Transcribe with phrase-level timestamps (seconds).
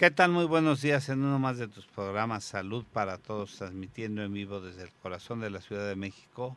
[0.00, 0.30] ¿Qué tal?
[0.30, 4.62] Muy buenos días en uno más de tus programas Salud para Todos, transmitiendo en vivo
[4.62, 6.56] desde el corazón de la Ciudad de México.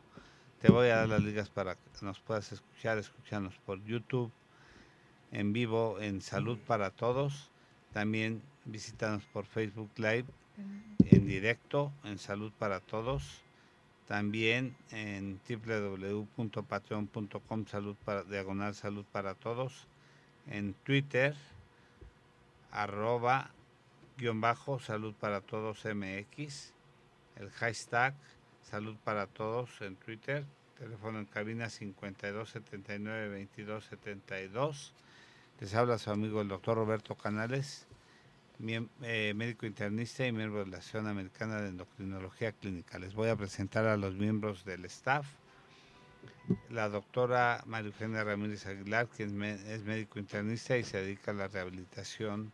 [0.62, 4.32] Te voy a dar las ligas para que nos puedas escuchar, escucharnos por YouTube,
[5.30, 7.50] en vivo en Salud para Todos.
[7.92, 10.24] También visítanos por Facebook Live,
[11.10, 13.42] en directo en Salud para Todos.
[14.08, 17.96] También en www.patreon.com salud
[18.30, 19.86] diagonal salud para todos.
[20.46, 21.34] En Twitter,
[22.74, 23.52] arroba
[24.18, 26.72] guion bajo salud para todos MX.
[27.36, 28.14] El hashtag
[28.62, 30.44] salud para todos en Twitter.
[30.78, 34.92] Teléfono en cabina 52 79 22 72.
[35.60, 37.86] Les habla su amigo el doctor Roberto Canales
[39.02, 42.98] eh, médico internista y miembro de la Asociación Americana de Endocrinología Clínica.
[42.98, 45.26] Les voy a presentar a los miembros del staff.
[46.70, 51.48] La doctora María Eugenia Ramírez Aguilar, quien es médico internista y se dedica a la
[51.48, 52.52] rehabilitación.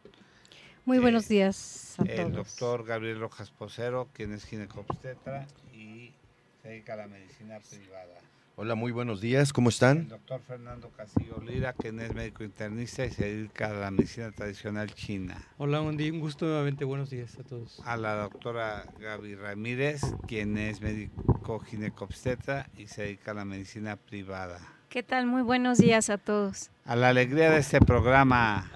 [0.84, 6.14] Muy buenos días a El doctor Gabriel Rojas Posero, quien es ginecobstetra y
[6.62, 8.20] se dedica a la medicina privada.
[8.62, 10.00] Hola, muy buenos días, ¿cómo están?
[10.00, 14.32] El doctor Fernando Castillo Lira, quien es médico internista y se dedica a la medicina
[14.32, 15.38] tradicional china.
[15.56, 17.80] Hola, un, día, un gusto nuevamente, buenos días a todos.
[17.86, 23.96] A la doctora Gaby Ramírez, quien es médico ginecobstetra y se dedica a la medicina
[23.96, 24.60] privada.
[24.90, 25.24] ¿Qué tal?
[25.24, 26.70] Muy buenos días a todos.
[26.84, 28.70] A la alegría de este programa,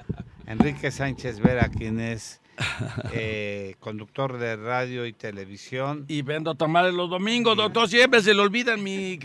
[0.46, 2.40] Enrique Sánchez Vera, quien es
[3.12, 6.04] eh, conductor de radio y televisión.
[6.08, 7.88] Y vendo tamales los domingos, doctor.
[7.88, 9.18] Siempre se le olvida mi.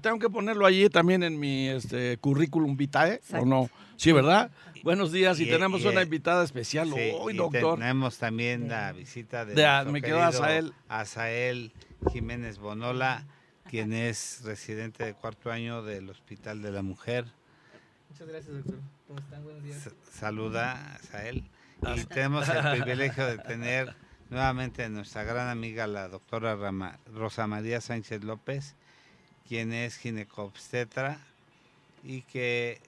[0.00, 3.70] Tengo que ponerlo allí también en mi este, currículum vitae, ¿o no?
[3.96, 4.50] Sí, ¿verdad?
[4.82, 7.78] Buenos días y, tenemos una invitada especial hoy, doctor.
[7.78, 10.72] Tenemos también la visita de, de me quedo Asael.
[10.88, 11.72] Asael
[12.12, 13.26] Jiménez Bonola,
[13.68, 17.24] quien es residente de cuarto año del Hospital de la Mujer.
[18.10, 18.78] Muchas gracias, doctor.
[19.08, 19.42] ¿Cómo están?
[19.42, 19.90] Buenos días.
[20.12, 21.50] saluda a Asael.
[21.82, 23.94] Y tenemos el privilegio de tener
[24.30, 26.56] nuevamente a nuestra gran amiga, la doctora
[27.14, 28.74] Rosa María Sánchez López,
[29.48, 31.18] quien es ginecobstetra
[32.02, 32.80] y que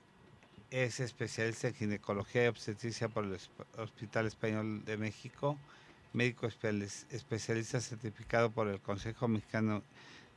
[0.70, 3.38] es especialista en ginecología y obstetricia por el
[3.78, 5.58] Hospital Español de México,
[6.12, 9.82] médico especialista certificado por el Consejo Mexicano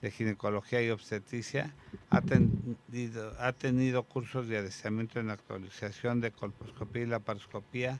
[0.02, 1.74] de Ginecología y Obstetricia,
[2.10, 8.00] ha tenido, ha tenido cursos de adiestramiento en actualización de colposcopía y laparoscopía,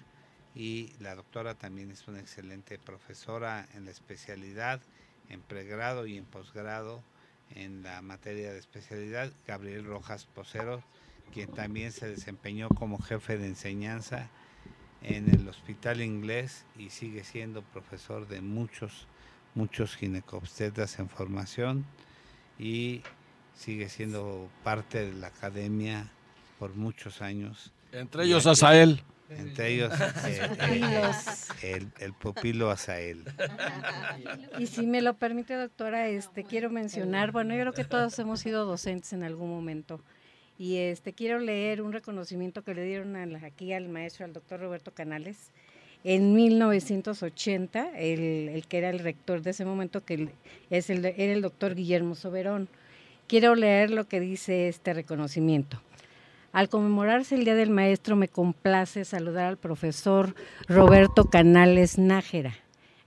[0.53, 4.81] y la doctora también es una excelente profesora en la especialidad,
[5.29, 7.01] en pregrado y en posgrado
[7.51, 9.31] en la materia de especialidad.
[9.47, 10.83] Gabriel Rojas Posero,
[11.33, 14.27] quien también se desempeñó como jefe de enseñanza
[15.01, 19.07] en el hospital inglés y sigue siendo profesor de muchos,
[19.55, 21.85] muchos ginecobstetras en formación
[22.59, 23.01] y
[23.55, 26.11] sigue siendo parte de la academia
[26.59, 27.71] por muchos años.
[27.91, 29.03] Entre ellos Asael.
[29.29, 29.91] Entre ellos
[30.25, 33.23] eh, el, el, pupilo Asael.
[34.59, 38.41] Y si me lo permite, doctora, este quiero mencionar, bueno, yo creo que todos hemos
[38.41, 40.01] sido docentes en algún momento.
[40.57, 44.93] Y este quiero leer un reconocimiento que le dieron aquí al maestro, al doctor Roberto
[44.93, 45.51] Canales,
[46.03, 50.29] en 1980, el, el que era el rector de ese momento, que
[50.69, 52.67] es el, era el doctor Guillermo Soberón.
[53.33, 55.81] Quiero leer lo que dice este reconocimiento.
[56.51, 60.35] Al conmemorarse el Día del Maestro, me complace saludar al profesor
[60.67, 62.53] Roberto Canales Nájera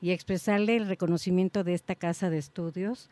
[0.00, 3.08] y expresarle el reconocimiento de esta casa de estudios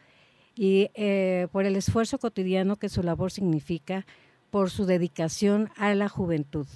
[0.57, 4.07] y eh, por el esfuerzo cotidiano que su labor significa,
[4.51, 6.67] por su dedicación a la juventud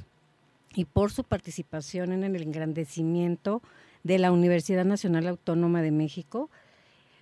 [0.73, 3.61] y por su participación en el engrandecimiento
[4.05, 6.49] de la Universidad Nacional Autónoma de México.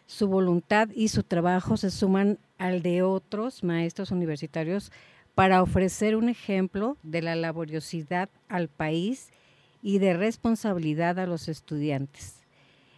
[0.05, 4.93] Su voluntad y su trabajo se suman al de otros maestros universitarios
[5.35, 9.29] para ofrecer un ejemplo de la laboriosidad al país
[9.83, 12.37] y de responsabilidad a los estudiantes.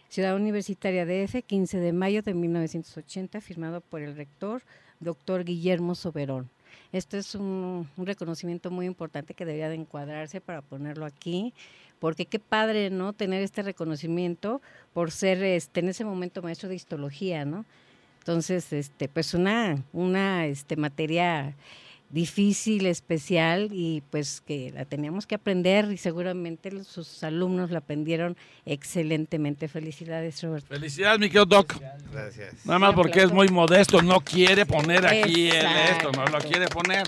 [0.09, 4.63] Ciudad Universitaria DF, 15 de mayo de 1980, firmado por el rector,
[4.99, 6.49] doctor Guillermo Soberón.
[6.91, 11.53] Esto es un, reconocimiento muy importante que debería de encuadrarse para ponerlo aquí,
[11.99, 13.13] porque qué padre, ¿no?
[13.13, 14.61] Tener este reconocimiento
[14.93, 17.65] por ser este, en ese momento maestro de histología, ¿no?
[18.29, 21.55] Entonces, este, pues una, una este, materia
[22.11, 28.37] difícil, especial y pues que la teníamos que aprender y seguramente sus alumnos la aprendieron
[28.67, 29.67] excelentemente.
[29.67, 30.67] Felicidades, Roberto.
[30.67, 31.73] Felicidades, mi querido Doc.
[32.11, 32.67] Gracias.
[32.67, 36.67] Nada más porque es muy modesto, no quiere poner aquí el esto, no lo quiere
[36.67, 37.07] poner,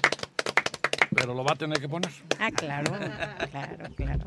[1.13, 2.09] pero lo va a tener que poner.
[2.39, 2.94] Ah, claro,
[3.51, 4.25] claro, claro.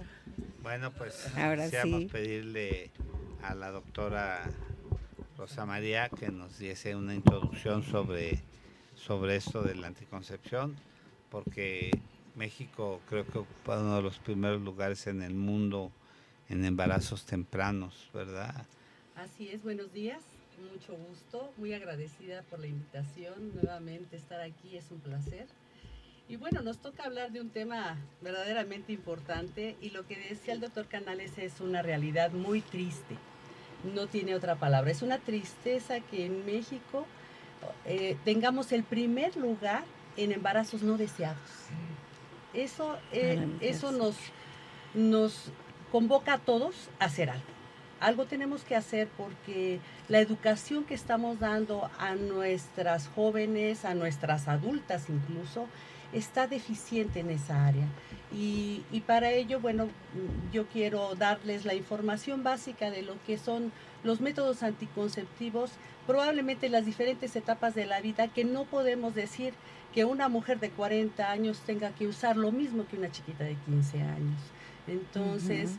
[0.63, 2.09] Bueno, pues Ahora sí.
[2.13, 2.93] pedirle
[3.43, 4.45] a la doctora
[5.37, 8.43] Rosa María que nos diese una introducción sobre
[8.95, 10.77] sobre esto de la anticoncepción,
[11.31, 11.91] porque
[12.37, 15.91] México creo que ocupa uno de los primeros lugares en el mundo
[16.49, 18.67] en embarazos tempranos, ¿verdad?
[19.17, 20.23] Así es, buenos días,
[20.73, 25.47] mucho gusto, muy agradecida por la invitación, nuevamente estar aquí es un placer.
[26.29, 30.61] Y bueno, nos toca hablar de un tema verdaderamente importante y lo que decía el
[30.61, 33.17] doctor Canales es una realidad muy triste,
[33.95, 37.07] no tiene otra palabra, es una tristeza que en México
[37.85, 39.85] eh, tengamos el primer lugar
[40.17, 41.39] en embarazos no deseados.
[42.53, 44.17] Eso, eh, eso nos,
[44.95, 45.51] nos
[45.91, 47.45] convoca a todos a hacer algo.
[48.01, 54.47] Algo tenemos que hacer porque la educación que estamos dando a nuestras jóvenes, a nuestras
[54.47, 55.67] adultas incluso,
[56.15, 57.87] está deficiente en esa área.
[58.33, 59.89] Y, y, para ello, bueno,
[60.53, 63.71] yo quiero darles la información básica de lo que son
[64.03, 65.73] los métodos anticonceptivos
[66.07, 69.55] probablemente las diferentes etapas de la vida que no podemos decir
[69.93, 73.55] que una mujer de 40 años tenga que usar lo mismo que una chiquita de
[73.67, 74.41] 15 años.
[74.87, 75.77] Entonces,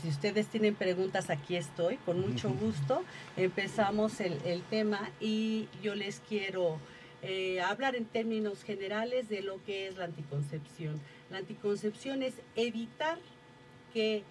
[0.00, 3.02] si ustedes tienen preguntas, aquí estoy, con mucho gusto.
[3.36, 6.78] Empezamos el, tema y yo les quiero
[7.26, 11.00] eh, hablar en términos generales de lo que es la anticoncepción.
[11.30, 13.18] La anticoncepción es evitar
[13.92, 14.22] que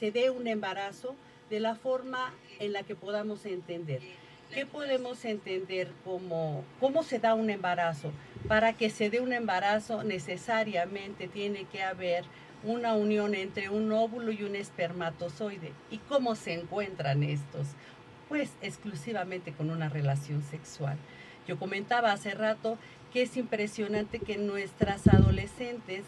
[0.00, 1.14] se dé un embarazo
[1.50, 4.00] de la forma en la que podamos entender.
[4.52, 8.12] ¿qué podemos entender como cómo se da un embarazo?
[8.48, 12.24] Para que se dé un embarazo necesariamente tiene que haber
[12.64, 15.72] una unión entre un óvulo y un espermatozoide.
[15.90, 17.68] ¿Y cómo se encuentran estos?
[18.28, 20.96] Pues exclusivamente con una relación sexual.
[21.46, 22.78] Yo comentaba hace rato
[23.12, 26.04] que es impresionante que nuestras adolescentes,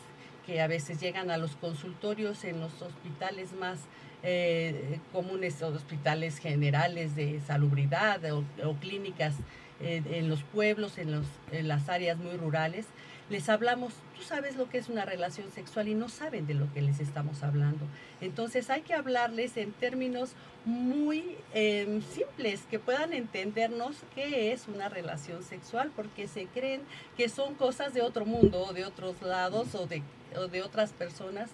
[0.46, 3.80] que a veces llegan a los consultorios en los hospitales más
[4.22, 9.34] eh, comunes hospitales generales de salubridad o, clínicas
[9.80, 12.86] eh, en los pueblos, en, los, en las áreas muy rurales,
[13.30, 16.72] les hablamos, tú sabes lo que es una relación sexual y no saben de lo
[16.72, 17.86] que les estamos hablando.
[18.20, 20.32] Entonces hay que hablarles en términos
[20.64, 26.82] muy em, simples, que puedan entendernos qué es una relación sexual, porque se creen
[27.16, 30.02] que son cosas de otro mundo o de otros lados o de,
[30.36, 31.50] o de otras personas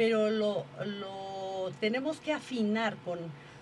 [0.00, 0.64] pero lo,
[1.78, 3.18] tenemos que afinar con,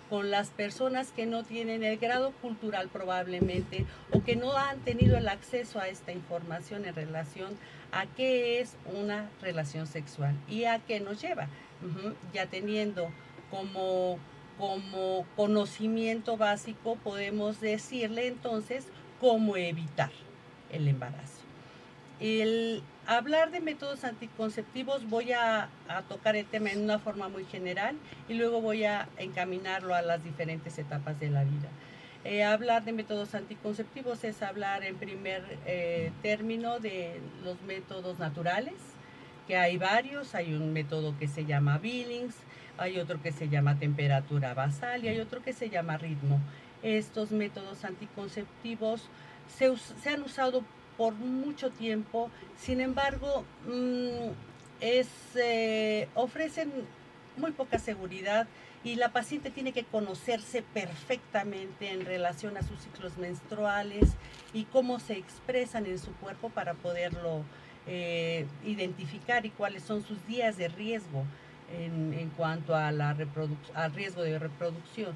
[0.09, 5.17] con las personas que no tienen el grado cultural probablemente o que no han tenido
[5.17, 7.57] el acceso a esta información en relación
[7.91, 11.47] a qué es una relación sexual y a qué nos lleva.
[12.33, 13.09] Ya teniendo
[13.49, 14.17] como,
[14.57, 18.85] como conocimiento básico podemos decirle entonces
[19.19, 20.11] cómo evitar
[20.71, 21.39] el embarazo.
[22.19, 22.83] El,
[23.17, 25.69] hablar de métodos anticonceptivos voy a,
[26.07, 27.95] tocar el tema en una forma muy general
[28.27, 31.69] y luego voy a encaminarlo a las diferentes etapas de la vida.
[32.23, 38.75] Eh, hablar de métodos anticonceptivos es hablar en primer eh, término de los métodos naturales,
[39.47, 42.35] que hay varios, hay un método que se llama Billings,
[42.77, 46.39] hay otro que se llama temperatura basal y hay otro que se llama ritmo.
[46.83, 49.09] Estos métodos anticonceptivos
[49.47, 50.63] se, se han usado
[50.99, 52.29] por mucho tiempo,
[52.59, 54.31] sin embargo, mm,
[54.81, 56.73] eh, ofrecen
[57.37, 58.49] muy poca seguridad
[58.83, 64.09] y la paciente tiene que conocerse perfectamente en relación a sus ciclos menstruales
[64.53, 67.45] y cómo se expresan en su cuerpo para poderlo
[67.87, 71.23] eh, identificar y cuáles son sus días de riesgo
[71.71, 73.15] en, en cuanto a la
[73.73, 75.13] al riesgo de reproducción.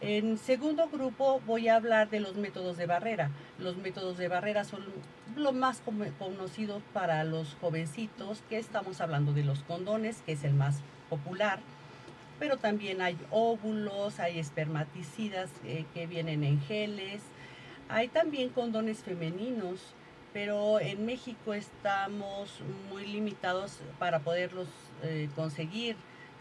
[0.00, 3.32] En segundo grupo voy a hablar de los métodos de barrera.
[3.58, 4.84] Los métodos de barrera son
[5.36, 5.82] lo más
[6.18, 10.76] conocido para los jovencitos, que estamos hablando de los condones, que es el más
[11.10, 11.58] popular,
[12.38, 17.20] pero también hay óvulos, hay espermaticidas eh, que vienen en geles,
[17.88, 19.80] hay también condones femeninos,
[20.32, 24.68] pero en México estamos muy limitados para poderlos
[25.02, 25.96] eh, conseguir.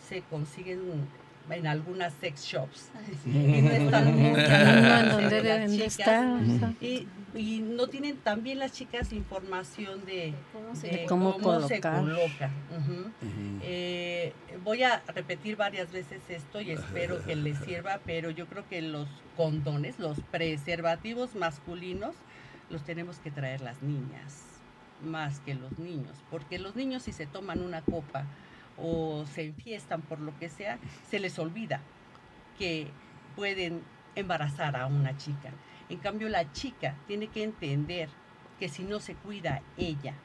[0.07, 1.07] Se consiguen
[1.55, 2.89] en algunas sex shops.
[3.25, 3.71] Y no
[5.83, 7.07] están y,
[7.91, 10.33] tienen también las chicas información de,
[11.07, 11.33] cómo,
[11.67, 12.49] se coloca
[13.61, 18.67] eh, voy a repetir varias veces esto y espero que les sirva pero yo creo
[18.67, 22.15] que los condones los preservativos masculinos
[22.69, 24.43] los tenemos que traer las niñas
[25.03, 28.25] más que los niños porque los niños si se toman una copa
[28.77, 30.77] o se enfiestan por lo que sea,
[31.09, 31.81] se les olvida
[32.57, 32.87] que
[33.35, 33.83] pueden
[34.15, 35.51] embarazar a una chica.
[35.89, 38.09] En cambio, la chica tiene que entender
[38.59, 40.15] que si no se cuida ella,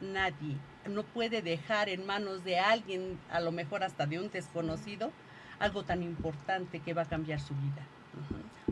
[0.00, 5.12] nadie no puede dejar en manos de alguien, a lo mejor hasta de un desconocido,
[5.58, 7.86] algo tan importante que va a cambiar su vida.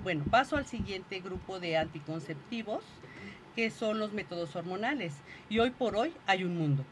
[0.03, 2.85] Bueno, paso al siguiente grupo de anticonceptivos,
[3.55, 5.15] que son los métodos hormonales.
[5.49, 6.85] Y hoy por hoy hay un mundo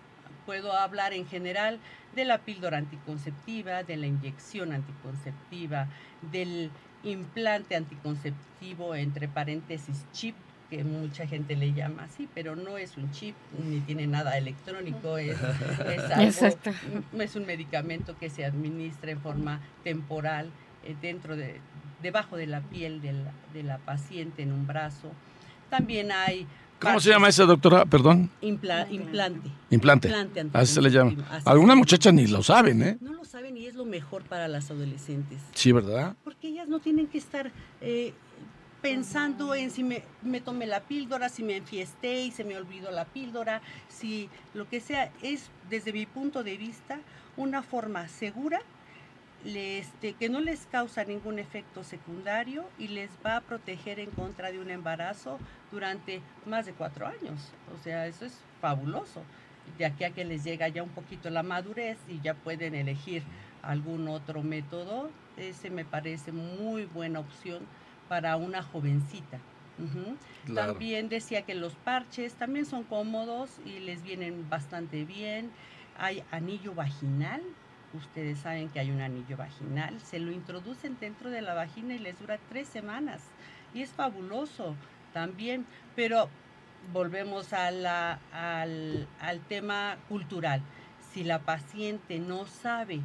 [0.47, 1.79] puedo hablar en general
[2.15, 5.89] de la píldora anticonceptiva, de la inyección anticonceptiva,
[6.33, 6.71] del
[7.03, 10.35] implante anticonceptivo, entre paréntesis chip,
[10.71, 15.19] que mucha gente le llama así, pero no es un chip ni tiene nada electrónico,
[15.19, 15.37] es,
[17.19, 20.51] es, un medicamento que se administra en forma temporal
[20.85, 21.61] eh, dentro de,
[22.03, 25.11] debajo de la piel de la, de la paciente en un brazo.
[25.69, 26.47] También hay
[26.85, 27.85] ¿Cómo se llama esa doctora?
[27.87, 28.31] Perdón.
[28.41, 28.95] implante.
[29.71, 30.09] Implante.
[30.09, 31.15] implante Así se le llama.
[31.45, 32.99] Algunas muchachas ni lo saben, ¿eh?
[33.01, 35.41] No lo saben y es lo mejor para las adolescentes.
[35.55, 36.15] Sí, ¿verdad?
[36.25, 37.51] Porque ellas no tienen que estar
[37.81, 38.13] eh,
[38.83, 42.91] pensando en si me, me tomé la píldora, si me enfiesté y se me olvidó
[42.91, 45.11] la píldora, si lo que sea.
[45.23, 47.01] Es, desde mi punto de vista,
[47.37, 48.61] una forma segura
[49.45, 54.51] este, que no les causa ningún efecto secundario y les va a proteger en contra
[54.51, 55.39] de un embarazo
[55.71, 57.53] durante más de cuatro años.
[57.75, 59.23] O sea, eso es fabuloso.
[59.79, 63.23] De aquí a que les llega ya un poquito la madurez y ya pueden elegir
[63.63, 67.63] algún otro método, ese me parece muy buena opción
[68.09, 69.39] para una jovencita.
[70.55, 75.51] También decía que los parches también son cómodos y les vienen bastante bien.
[75.99, 77.43] Hay anillo vaginal,
[77.95, 81.99] ustedes saben que hay un anillo vaginal, se lo introducen dentro de la vagina y
[81.99, 83.23] les dura tres semanas.
[83.73, 84.77] Y es fabuloso
[85.13, 86.29] también, pero
[86.93, 89.07] volvemos a al,
[89.49, 90.63] tema cultural.
[91.13, 93.01] Si la paciente no sabe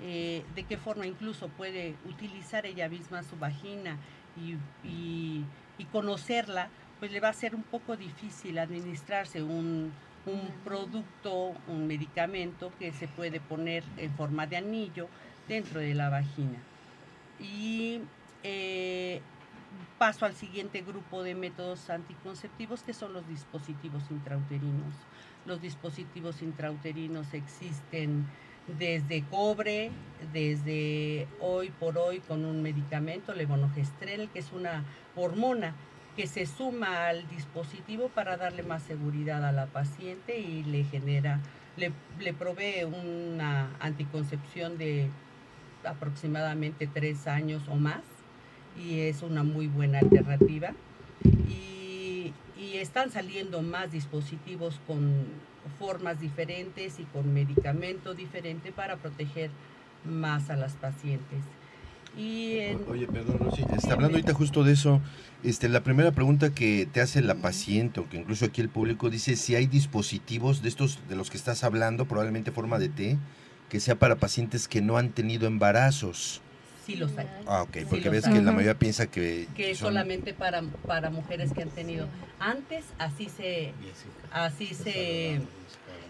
[0.00, 3.98] eh, de qué forma incluso puede utilizar ella misma su vagina
[4.36, 5.44] y
[5.90, 6.68] conocerla,
[6.98, 9.92] pues le va a ser un poco difícil administrarse un,
[10.26, 15.08] un producto, un medicamento que se puede poner en forma de anillo
[15.48, 16.58] dentro de la vagina.
[17.40, 18.00] Y
[18.42, 19.20] eh,
[19.98, 24.94] paso al siguiente grupo de métodos anticonceptivos que son los dispositivos intrauterinos.
[25.46, 28.26] Los dispositivos intrauterinos existen
[28.78, 29.90] desde cobre,
[30.32, 34.84] desde hoy por hoy con un medicamento, levonorgestrel, que es una
[35.16, 35.74] hormona
[36.18, 41.38] que se suma al dispositivo para darle más seguridad a la paciente y le genera,
[41.76, 41.92] le,
[42.32, 45.10] provee una anticoncepción de
[45.84, 48.02] aproximadamente tres años o más
[48.76, 50.72] y es una muy buena alternativa.
[51.36, 52.32] Y
[52.74, 55.24] están saliendo más dispositivos con
[55.78, 59.50] formas diferentes y con medicamento diferente para proteger
[60.04, 61.44] más a las pacientes.
[62.18, 65.00] Oye, perdón, Rosy, está hablando ahorita justo de eso.
[65.44, 69.08] Este, la primera pregunta que te hace la paciente, o que incluso aquí el público
[69.08, 73.18] dice si hay dispositivos de estos de los que estás hablando, probablemente forma de té,
[73.68, 76.40] que sea para pacientes que no han tenido embarazos.
[76.84, 77.26] Sí los hay.
[77.46, 79.46] Ah, ok, porque ves que la mayoría piensa que...
[79.54, 82.08] Que es solamente para, para mujeres que han tenido.
[82.40, 83.72] Antes así se,
[84.32, 85.40] así se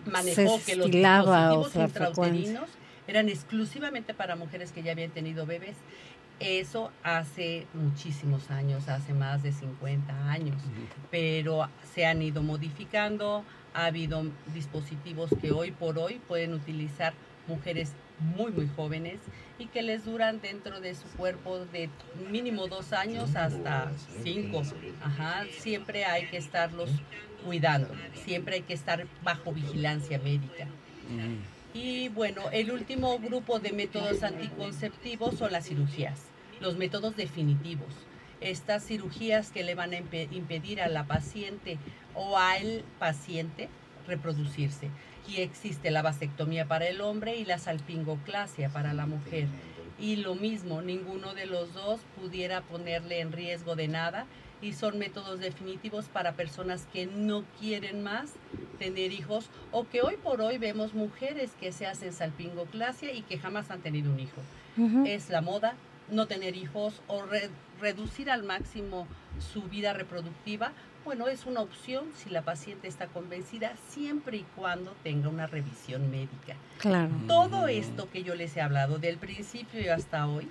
[0.06, 2.77] manejó que los dispositivos intrauterinos
[3.08, 5.76] eran exclusivamente para mujeres que ya habían tenido bebés.
[6.38, 10.62] Eso hace muchísimos años, hace más de 50 años,
[11.10, 14.22] pero se han ido modificando, ha habido
[14.54, 17.12] dispositivos que hoy por hoy pueden utilizar
[17.48, 19.18] mujeres muy, muy jóvenes
[19.58, 21.90] y que les duran dentro de su cuerpo de
[22.30, 23.90] mínimo dos años hasta
[24.22, 24.62] cinco.
[25.02, 26.90] Ajá, siempre hay que estarlos
[27.44, 27.92] cuidando,
[28.24, 30.68] siempre hay que estar bajo vigilancia médica.
[31.74, 36.20] Y bueno, el último grupo de métodos anticonceptivos son las cirugías,
[36.60, 37.94] los métodos definitivos.
[38.40, 41.78] Estas cirugías que le van a impedir a la paciente
[42.14, 43.68] o al paciente
[44.06, 44.88] reproducirse.
[45.28, 49.46] Y existe la vasectomía para el hombre y la salpingoclasia para la mujer.
[49.98, 54.26] Y lo mismo, ninguno de los dos pudiera ponerle en riesgo de nada
[54.60, 58.32] y son métodos definitivos para personas que no quieren más
[58.78, 63.38] tener hijos o que hoy por hoy vemos mujeres que se hacen salpingoclasia y que
[63.38, 64.40] jamás han tenido un hijo.
[65.06, 65.74] Es la moda
[66.10, 67.24] no tener hijos o
[67.80, 69.06] reducir al máximo
[69.52, 70.72] su vida reproductiva.
[71.04, 76.10] Bueno, es una opción si la paciente está convencida, siempre y cuando tenga una revisión
[76.10, 76.54] médica.
[76.78, 77.10] Claro.
[77.26, 80.48] Todo esto que yo les he hablado del principio y hasta hoy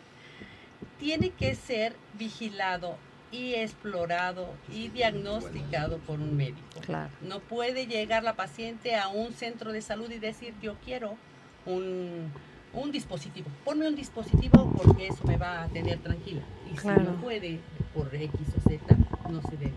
[0.99, 2.97] tiene que ser vigilado
[3.31, 6.79] y explorado y diagnosticado por un médico.
[6.81, 7.11] Claro.
[7.21, 11.17] No puede llegar la paciente a un centro de salud y decir yo quiero
[11.65, 12.31] un,
[12.73, 13.49] un dispositivo.
[13.65, 16.41] Ponme un dispositivo porque eso me va a tener tranquila.
[16.73, 17.59] Y si no puede
[17.93, 18.97] por X o Z,
[19.29, 19.73] no se debe.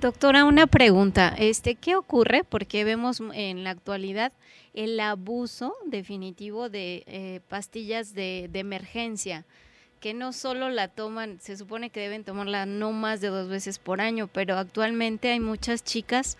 [0.00, 1.34] Doctora, una pregunta.
[1.36, 2.44] Este, ¿Qué ocurre?
[2.44, 4.32] Porque vemos en la actualidad
[4.72, 9.44] el abuso definitivo de eh, pastillas de, de emergencia
[10.00, 13.78] que no solo la toman, se supone que deben tomarla no más de dos veces
[13.78, 16.36] por año, pero actualmente hay muchas chicas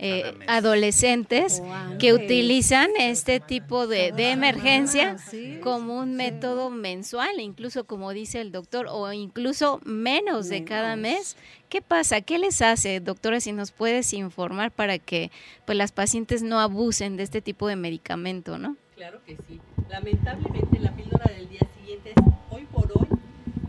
[0.00, 1.62] eh, adolescentes
[2.00, 5.16] que utilizan este tipo de, emergencia
[5.62, 11.36] como un método mensual, incluso como dice el doctor, o incluso menos de cada mes.
[11.68, 12.22] ¿Qué pasa?
[12.22, 15.30] ¿Qué les hace, doctora, si nos puedes informar para que
[15.64, 18.76] pues las pacientes no abusen de este tipo de medicamento, no?
[18.96, 19.60] Claro que sí.
[19.88, 23.06] Lamentablemente la píldora del día siguiente es hoy por hoy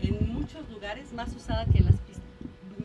[0.00, 0.16] en
[0.86, 1.96] lugares más usada que las,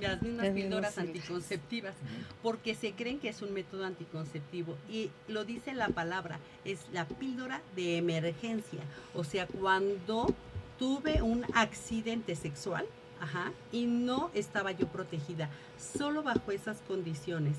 [0.01, 1.93] las mismas píldoras anticonceptivas,
[2.41, 4.75] porque se creen que es un método anticonceptivo.
[4.89, 8.79] Y lo dice la palabra, es la píldora de emergencia.
[9.13, 10.33] O sea, cuando
[10.79, 12.87] tuve un accidente sexual,
[13.19, 17.53] Ajá, y no estaba yo protegida, solo bajo esas condiciones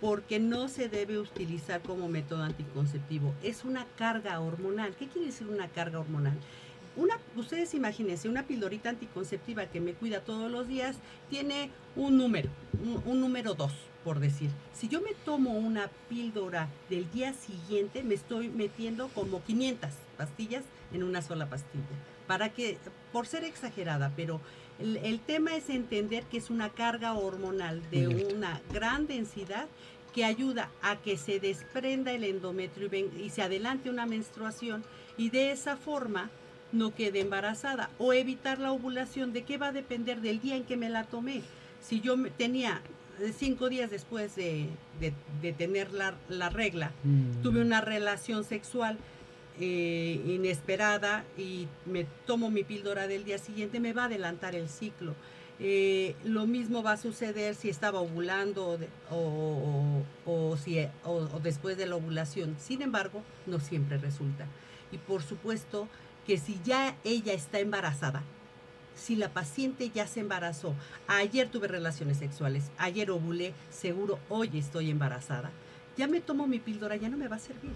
[0.00, 3.34] porque no se debe utilizar como método anticonceptivo.
[3.42, 4.94] Es una carga hormonal.
[4.94, 6.38] ¿Qué quiere decir una carga hormonal?
[6.98, 10.96] Una, ustedes imagínense, una pildorita anticonceptiva que me cuida todos los días
[11.30, 12.50] tiene un número,
[13.06, 14.50] un, número dos, por decir.
[14.74, 20.64] Si yo me tomo una píldora del día siguiente, me estoy metiendo como 500 pastillas
[20.92, 21.84] en una sola pastilla.
[22.26, 22.78] Para que,
[23.12, 24.40] por ser exagerada, pero
[24.80, 29.68] el, tema es entender que es una carga hormonal de una gran densidad
[30.12, 34.82] que ayuda a que se desprenda el endometrio y, se adelante una menstruación
[35.16, 36.28] y de esa forma
[36.72, 39.32] no quede embarazada o evitar la ovulación.
[39.32, 41.42] ¿De qué va a depender del día en que me la tomé?
[41.80, 42.82] Si yo tenía
[43.20, 44.68] eh, cinco días después de,
[45.56, 47.42] tener la, regla, mm.
[47.42, 48.98] tuve una relación sexual,
[49.60, 54.68] eh, inesperada y me tomo mi píldora del día siguiente, me va a adelantar el
[54.68, 55.14] ciclo.
[55.60, 58.78] Eh, lo mismo va a suceder si estaba ovulando
[59.10, 62.54] o, si, o, después de la ovulación.
[62.60, 64.46] Sin embargo, no siempre resulta.
[64.92, 65.88] Y por supuesto
[66.28, 68.22] que si ya ella está embarazada,
[68.94, 70.74] si la paciente ya se embarazó,
[71.06, 75.50] ayer tuve relaciones sexuales, ayer ovulé, seguro hoy estoy embarazada,
[75.96, 77.72] ya me tomo mi píldora, ya no me va a servir.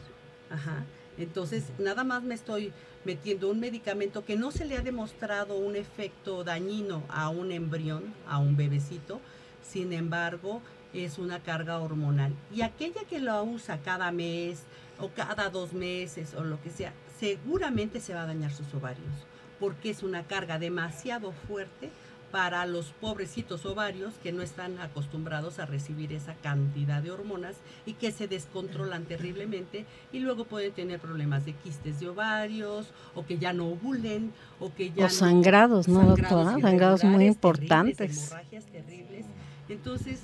[0.51, 0.85] Ajá.
[1.17, 2.75] Entonces, nada más me estoy
[3.07, 8.13] metiendo un medicamento que no se le ha demostrado un efecto dañino a un embrión,
[8.29, 9.19] a un bebecito,
[9.67, 10.61] sin embargo,
[10.93, 12.35] es una carga hormonal.
[12.55, 14.65] Y aquella que lo usa cada mes
[14.99, 19.15] o cada dos meses o lo que sea, seguramente se va a dañar sus ovarios,
[19.61, 21.89] porque es una carga demasiado fuerte
[22.33, 27.55] para los pobrecitos ovarios que no están acostumbrados a recibir esa cantidad de hormonas
[27.87, 33.25] y que se descontrolan terriblemente y luego pueden tener problemas de quistes de ovarios o
[33.25, 36.59] que ya no ovulen o que ya o sangrados, ¿no, doctora?
[36.61, 38.33] Sangrados muy importantes.
[38.33, 39.27] hemorragias terribles.
[39.69, 40.23] Entonces,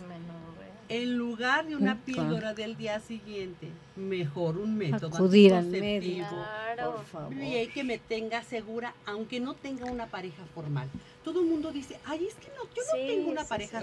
[0.88, 6.36] en lugar de una píldora del día siguiente, mejor un método Acudir al médico,
[6.76, 7.34] por favor.
[7.34, 10.88] Y que me tenga segura, aunque no tenga una pareja formal.
[11.24, 13.82] Todo el mundo dice, ay, es que no, yo no tengo una pareja,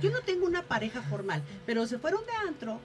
[0.00, 2.80] yo no tengo una pareja formal, pero se fueron de antro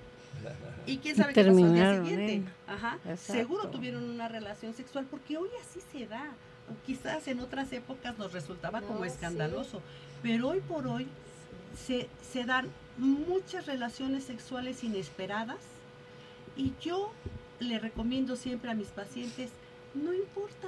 [0.86, 2.52] y quién sabe qué pasó al día siguiente.
[2.68, 6.32] Ajá, seguro tuvieron una relación sexual porque hoy así se da.
[6.68, 9.84] O quizás en otras épocas nos resultaba como escandaloso,
[10.24, 11.08] pero hoy por hoy
[11.76, 15.58] se, se dan muchas relaciones sexuales inesperadas
[16.56, 17.12] y yo
[17.60, 19.52] le recomiendo siempre a mis pacientes
[19.94, 20.68] no importa,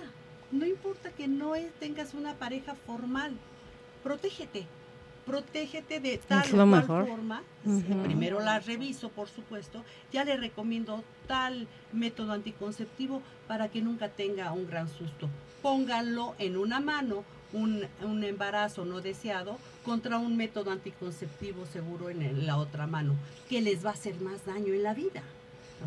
[0.52, 3.34] no importa que no tengas una pareja formal,
[4.04, 4.66] protégete,
[5.26, 7.44] protégete de tal o cual forma.
[8.04, 9.84] Primero la reviso, por supuesto.
[10.14, 15.30] Ya le recomiendo tal método anticonceptivo para que nunca tenga un gran susto.
[15.62, 22.46] Pónganlo en una mano, un, un embarazo no deseado, contra un método anticonceptivo seguro en
[22.46, 23.16] la otra mano,
[23.50, 25.24] que les va a hacer más daño en la vida.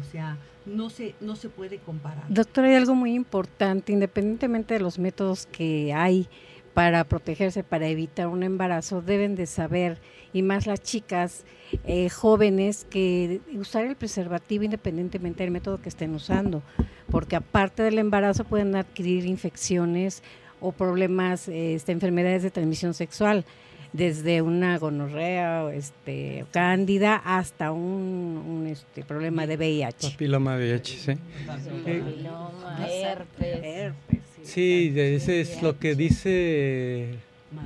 [0.00, 2.24] O sea, no se, no se puede comparar.
[2.30, 6.28] Doctora, hay algo muy importante, independientemente de los métodos que hay
[6.72, 9.98] para protegerse, para evitar un embarazo, deben de saber,
[10.32, 11.44] y más las chicas
[11.84, 16.62] eh, jóvenes, que usar el preservativo independientemente del método que estén usando,
[17.10, 20.22] porque aparte del embarazo pueden adquirir infecciones
[20.58, 23.44] o problemas, este, enfermedades de transmisión sexual
[23.92, 30.10] desde una gonorrea este, cándida hasta un, este, problema de VIH.
[30.10, 31.12] Papiloma VIH, sí.
[31.46, 33.94] Papiloma, herpes.
[34.42, 37.14] Sí, ese es lo que dice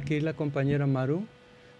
[0.00, 1.24] aquí la compañera Maru.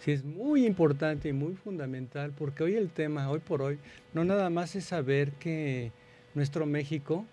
[0.00, 3.78] Sí, es muy importante y muy fundamental porque hoy el tema, hoy por hoy,
[4.12, 5.92] no nada más es saber que
[6.34, 7.24] nuestro México,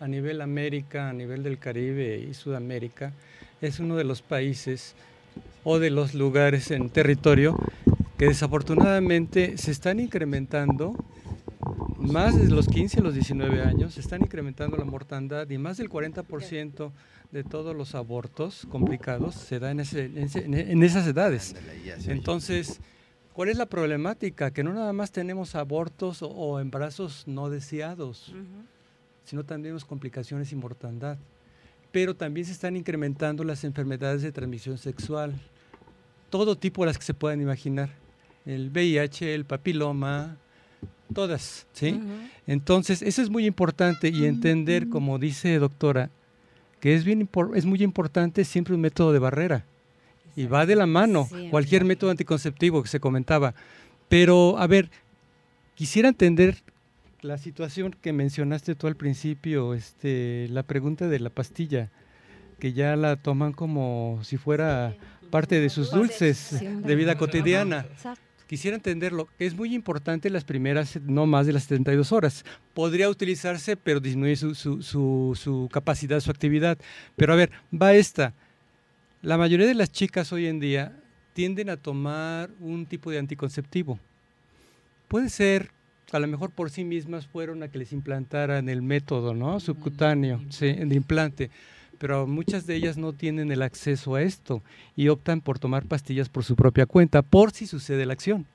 [0.00, 3.12] a nivel América, a nivel del Caribe y Sudamérica,
[3.60, 4.94] es uno de los países
[5.70, 7.54] o de los lugares en territorio
[8.16, 10.96] que desafortunadamente se están incrementando
[11.98, 15.76] más de los 15 a los 19 años, se están incrementando la mortandad y más
[15.76, 16.90] del 40%
[17.32, 21.54] de todos los abortos complicados se da en, en, esas edades.
[22.06, 22.80] Entonces,
[23.34, 24.50] ¿cuál es la problemática?
[24.50, 28.34] Que no nada más tenemos abortos o, embarazos no deseados,
[29.24, 31.18] sino también tenemos complicaciones y mortandad.
[31.92, 35.38] Pero también se están incrementando las enfermedades de transmisión sexual,
[36.30, 37.90] todo tipo de las que se puedan imaginar.
[38.44, 40.36] El VIH, el papiloma,
[41.12, 42.00] todas, ¿sí?
[42.46, 46.10] Entonces, eso es muy importante y entender, como dice doctora,
[46.80, 49.64] que es, bien, es muy importante siempre un método de barrera.
[50.36, 53.54] Y va de la mano cualquier método anticonceptivo que se comentaba.
[54.08, 54.90] Pero, a ver,
[55.74, 56.62] quisiera entender
[57.20, 61.90] la situación que mencionaste tú al principio, este, la pregunta de la pastilla,
[62.60, 64.94] que ya la toman como si fuera
[65.30, 67.86] parte de sus dulces de vida cotidiana.
[68.46, 69.28] Quisiera entenderlo.
[69.38, 72.44] Es muy importante las primeras, no más de las 72 horas.
[72.72, 76.78] Podría utilizarse, pero disminuye su, su, su, capacidad, su actividad.
[77.14, 78.32] Pero a ver, va esta.
[79.20, 80.98] La mayoría de las chicas hoy en día
[81.34, 84.00] tienden a tomar un tipo de anticonceptivo.
[85.08, 85.70] Puede ser,
[86.10, 89.60] a lo mejor por sí mismas fueron a que les implantaran el método, ¿no?
[89.60, 91.50] Subcutáneo, sí, de implante
[91.98, 94.62] pero muchas de ellas no tienen el acceso a esto
[94.96, 98.46] y optan por tomar pastillas por su propia cuenta, por si sucede la acción.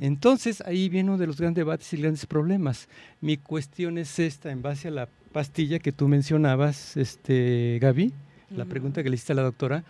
[0.00, 2.88] Entonces ahí viene uno de los grandes debates y grandes problemas.
[3.20, 8.12] Mi cuestión es esta, en base a la pastilla que tú mencionabas, este, Gaby,
[8.50, 9.84] la pregunta que le hiciste a la doctora,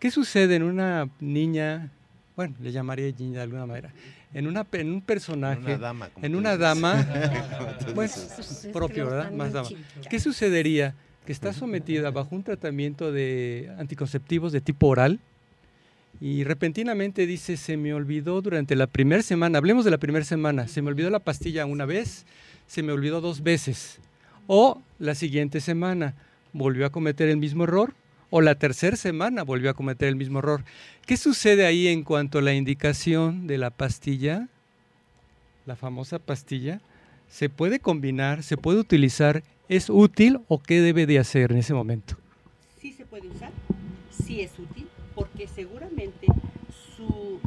[0.00, 1.90] ¿qué sucede en una niña,
[2.36, 3.92] bueno, le llamaría niña de alguna manera,
[4.34, 7.06] en, una, en un personaje, en una dama, en una dama
[7.94, 9.30] pues, propio, ¿verdad?
[9.32, 9.68] Más dama.
[10.10, 10.94] ¿Qué sucedería
[11.28, 15.20] que está sometida bajo un tratamiento de anticonceptivos de tipo oral
[16.22, 20.68] y repentinamente dice, se me olvidó durante la primera semana, hablemos de la primera semana,
[20.68, 22.24] se me olvidó la pastilla una vez,
[22.66, 23.98] se me olvidó dos veces,
[24.46, 26.14] o la siguiente semana
[26.54, 27.92] volvió a cometer el mismo error,
[28.30, 30.64] o la tercera semana volvió a cometer el mismo error.
[31.04, 34.48] ¿Qué sucede ahí en cuanto a la indicación de la pastilla,
[35.66, 36.80] la famosa pastilla?
[37.28, 41.74] Se puede combinar, se puede utilizar ¿Es útil o qué debe de hacer en ese
[41.74, 42.16] momento?
[42.80, 43.50] Sí se puede usar,
[44.10, 46.26] sí es útil, porque seguramente
[46.96, 47.38] su...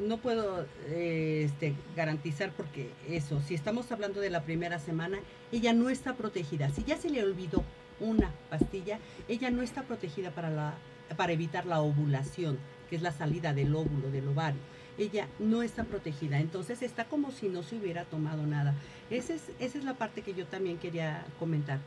[0.00, 5.18] No puedo eh, este, garantizar porque eso, si estamos hablando de la primera semana,
[5.52, 6.70] ella no está protegida.
[6.70, 7.62] Si ya se le olvidó
[8.00, 10.74] una pastilla, ella no está protegida para, la,
[11.16, 12.58] para evitar la ovulación,
[12.90, 14.60] que es la salida del óvulo, del ovario
[14.98, 16.38] ella no está protegida.
[16.38, 18.74] Entonces está como si no se hubiera tomado nada.
[19.10, 21.80] Esa es, esa es la parte que yo también quería comentar.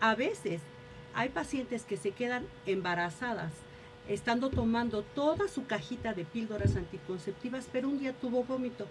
[0.00, 0.60] A veces
[1.14, 3.52] hay pacientes que se quedan embarazadas
[4.08, 8.86] estando tomando toda su cajita de píldoras anticonceptivas, pero un día tuvo vómito,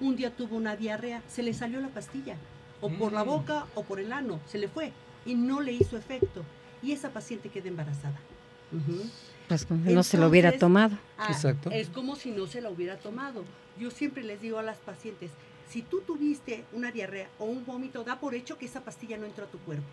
[0.00, 2.36] un día tuvo una diarrea, se le salió la pastilla,
[2.80, 3.26] o por la mm.
[3.26, 4.92] boca o por el ano, se le fue
[5.26, 6.44] y no le hizo efecto.
[6.82, 8.18] Y esa paciente queda embarazada.
[9.48, 10.96] Pues no se lo hubiera tomado.
[11.18, 11.70] Ah, Exacto.
[11.70, 13.44] Es como si no se lo hubiera tomado.
[13.78, 15.30] Yo siempre les digo a las pacientes,
[15.68, 19.26] si tú tuviste una diarrea o un vómito, da por hecho que esa pastilla no
[19.26, 19.84] entró a tu cuerpo.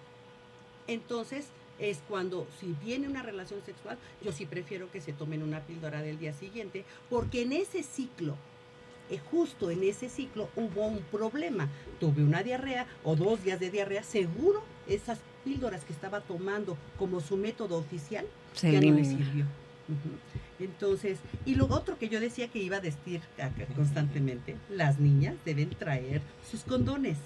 [0.87, 1.47] Entonces,
[1.79, 6.01] es cuando si viene una relación sexual, yo sí prefiero que se tomen una píldora
[6.01, 8.35] del día siguiente, porque en ese ciclo,
[9.09, 11.67] eh, justo en ese ciclo hubo un problema.
[11.99, 17.19] Tuve una diarrea o dos días de diarrea, seguro esas píldoras que estaba tomando como
[17.19, 19.45] su método oficial, ya no le sirvió.
[20.59, 23.21] Entonces, y lo otro que yo decía que iba a decir
[23.75, 27.17] constantemente, las niñas deben traer sus condones.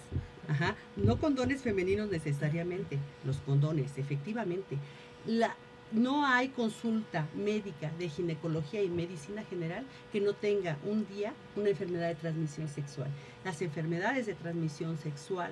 [0.47, 4.77] Ajá, no condones femeninos necesariamente, los condones, efectivamente.
[5.25, 5.55] La,
[5.91, 11.69] no hay consulta médica de ginecología y medicina general que no tenga un día una
[11.69, 13.09] enfermedad de transmisión sexual.
[13.43, 15.51] Las enfermedades de transmisión sexual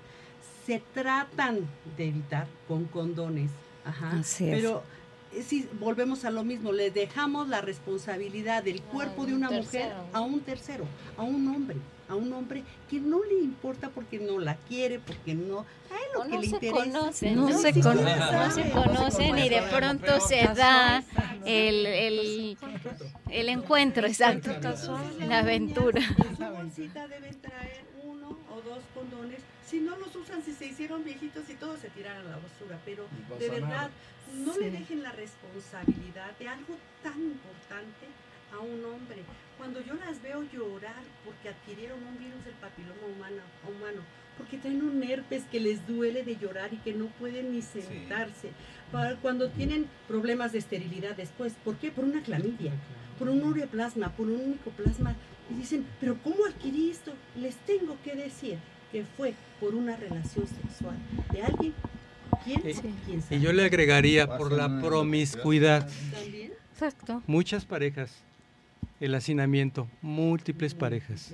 [0.66, 1.60] se tratan
[1.98, 3.52] de evitar con condones.
[3.86, 4.84] Ajá, pero
[5.41, 10.22] si volvemos a lo mismo, le dejamos la responsabilidad del cuerpo de una mujer a
[10.22, 10.86] un tercero,
[11.17, 15.34] a un hombre, a un hombre que no le importa porque no la quiere, porque
[15.34, 16.84] no, a lo que le interesa.
[16.84, 21.04] Conocen, no, se, conocen, no se conocen y de pronto se da
[21.46, 22.58] el, el,
[23.30, 24.52] el encuentro, exacto,
[25.28, 26.02] la aventura.
[26.02, 29.39] En su bolsita deben traer uno o dos condones
[29.74, 32.80] si no los usan, si se hicieron viejitos y todos se tiran a la basura,
[32.86, 33.08] pero
[33.40, 33.90] de verdad,
[34.36, 38.06] no le dejen la responsabilidad de algo tan importante
[38.54, 39.24] a un hombre.
[39.58, 44.02] Cuando yo las veo llorar porque adquirieron un virus del papiloma humano, humano
[44.38, 48.52] porque traen un herpes que les duele de llorar y que no pueden ni sentarse,
[49.24, 51.90] cuando tienen problemas de esterilidad después, ¿por qué?
[51.90, 52.74] Por una clamidia,
[53.18, 55.16] por un ureaplasma, por un micoplasma,
[55.50, 57.12] y dicen, pero ¿cómo adquirí esto?
[57.36, 58.60] Les tengo que decir
[58.94, 60.96] que fue por una relación sexual
[61.34, 61.74] de alguien
[63.30, 65.88] y yo le agregaría por la promiscuidad.
[66.72, 67.22] Exacto.
[67.28, 68.12] Muchas parejas.
[69.00, 71.34] El hacinamiento, múltiples parejas.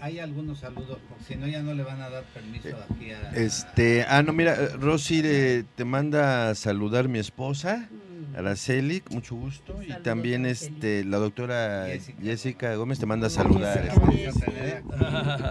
[0.00, 3.30] Hay algunos saludos, si no ya no le van a dar permiso aquí a...
[3.30, 8.36] Este, ah, no, mira, Rosy te manda saludar mi esposa, mm.
[8.36, 11.86] Araceli, mucho gusto, y también este la doctora
[12.22, 12.74] Jessica.
[12.74, 14.82] Gómez te manda a saludar este,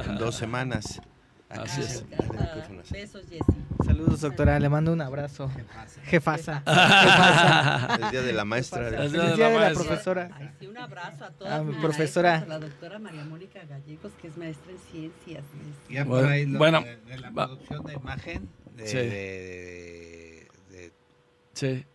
[0.08, 1.02] en dos semanas.
[1.61, 2.05] Así es.
[2.89, 3.63] Besos, Jessy.
[3.85, 4.59] Saludos, doctora.
[4.59, 5.49] Le mando un abrazo.
[5.49, 6.63] Jefasa.
[6.65, 7.97] Jefasa.
[8.01, 8.87] El día de la maestra.
[8.87, 10.53] El día de la, profesora.
[10.59, 12.37] sí, un abrazo a toda mi profesora.
[12.39, 15.43] A la doctora María Mónica Gallegos, que es maestra en ciencias.
[15.89, 18.97] Ya por ahí bueno, de, la producción de imagen de, sí.
[18.97, 20.91] de,
[21.53, 21.85] sí.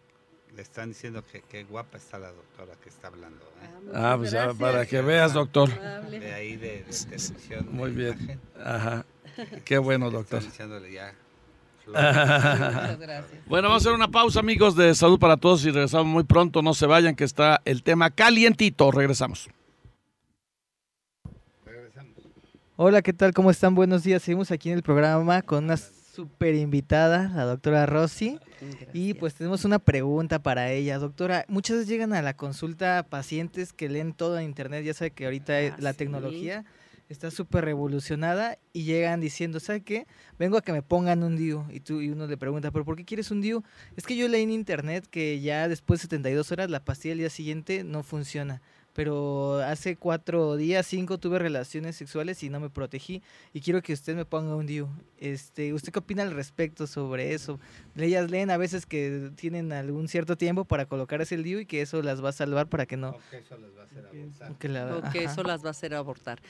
[0.54, 3.44] le están diciendo que qué guapa está la doctora que está hablando.
[3.62, 3.90] ¿eh?
[3.94, 5.68] Ah, pues para que veas, doctor.
[6.10, 7.68] De ahí de, televisión.
[7.70, 8.14] Muy bien.
[8.18, 8.40] Imagen.
[8.64, 9.04] Ajá.
[9.64, 10.42] Qué bueno, doctor.
[13.46, 16.61] Bueno, vamos a hacer una pausa, amigos de Salud para Todos, y regresamos muy pronto.
[16.62, 18.90] No se vayan, que está el tema calientito.
[18.90, 19.48] Regresamos.
[22.77, 23.33] Hola, ¿qué tal?
[23.33, 23.74] ¿Cómo están?
[23.74, 24.22] Buenos días.
[24.22, 28.38] Seguimos aquí en el programa con una super invitada, la doctora Rosy.
[28.92, 30.98] Y pues tenemos una pregunta para ella.
[30.98, 34.85] Doctora, muchas veces llegan a la consulta pacientes que leen todo en internet.
[34.85, 36.64] Ya sabe que ahorita ah, la tecnología
[37.08, 40.06] está súper revolucionada y llegan diciendo, ¿sabe qué?
[40.38, 41.64] Vengo a que me pongan un DIU.
[41.70, 43.62] Y, tú, y uno le pregunta, ¿pero por qué quieres un DIU?
[43.96, 47.18] Es que yo leí en internet que ya después de 72 horas la pastilla al
[47.18, 48.60] día siguiente no funciona.
[48.92, 53.22] Pero hace cuatro días, cinco, tuve relaciones sexuales y no me protegí.
[53.52, 54.88] Y quiero que usted me ponga un DIU.
[55.18, 57.60] Este, ¿Usted qué opina al respecto sobre eso?
[57.94, 61.80] Ellas leen a veces que tienen algún cierto tiempo para colocar ese DIU y que
[61.80, 63.10] eso las va a salvar para que no...
[63.10, 65.12] O que eso las va a hacer abortar.
[65.12, 66.40] Que, que eso las va a hacer abortar.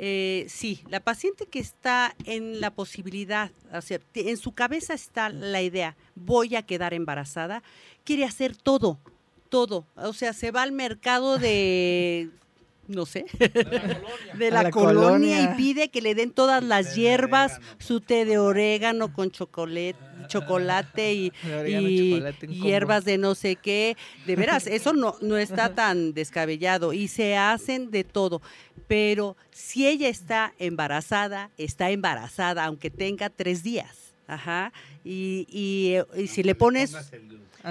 [0.00, 5.28] Eh, sí, la paciente que está en la posibilidad, o sea, en su cabeza está
[5.28, 7.64] la idea, voy a quedar embarazada,
[8.04, 9.00] quiere hacer todo,
[9.48, 9.86] todo.
[9.96, 12.30] O sea, se va al mercado de
[12.88, 13.26] no sé,
[14.34, 15.42] de la, colonia.
[15.42, 19.96] y pide que le den todas las hierbas, su té de orégano con chocolate,
[20.26, 21.32] chocolate y,
[22.48, 23.96] hierbas de no sé qué.
[24.26, 28.42] De veras, eso no, no está tan descabellado y se hacen de todo.
[28.86, 34.14] Pero si ella está embarazada, está embarazada, aunque tenga tres días.
[34.26, 34.72] Ajá.
[35.04, 36.94] Y, y, si le pones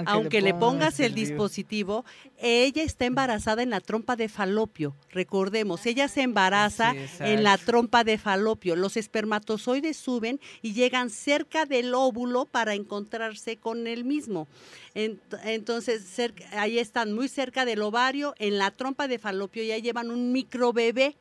[0.06, 2.04] aunque, le pongas, el, dispositivo,
[2.38, 4.94] ella está embarazada en la trompa de falopio.
[5.10, 8.76] Recordemos, ella se embaraza en la trompa de falopio.
[8.76, 14.48] Los espermatozoides suben y llegan cerca del óvulo para encontrarse con el mismo.
[14.94, 16.04] Entonces,
[16.52, 21.16] ahí están muy cerca del ovario, en la trompa de falopio ya llevan un microbebé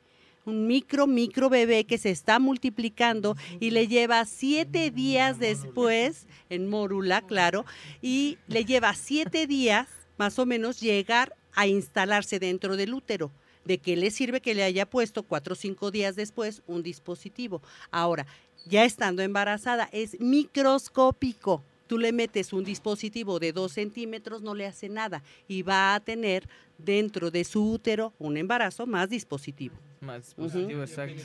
[0.48, 6.70] un micro, micro bebé que se está multiplicando y le lleva siete días después, en
[6.70, 7.66] mórula, claro,
[8.02, 13.32] y le lleva siete días más o menos llegar a instalarse dentro del útero.
[13.66, 17.62] ¿De qué le sirve que le haya puesto cuatro o cinco días después un dispositivo?
[17.92, 18.26] Ahora,
[18.66, 24.68] ya estando embarazada, es microscópico tú le metes un dispositivo de dos centímetros, no le
[24.68, 29.76] hace nada y va a tener dentro de su útero un embarazo más dispositivo.
[30.08, 31.22] Más dispositivo, exacto.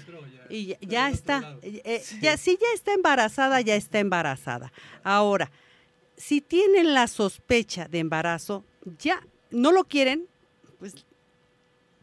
[0.51, 4.73] Y ya, está, eh, ya, si ya está embarazada, ya está embarazada.
[5.05, 5.51] Ahora,
[6.16, 8.64] si tienen la sospecha de embarazo,
[8.99, 10.27] ya no lo quieren,
[10.79, 10.95] pues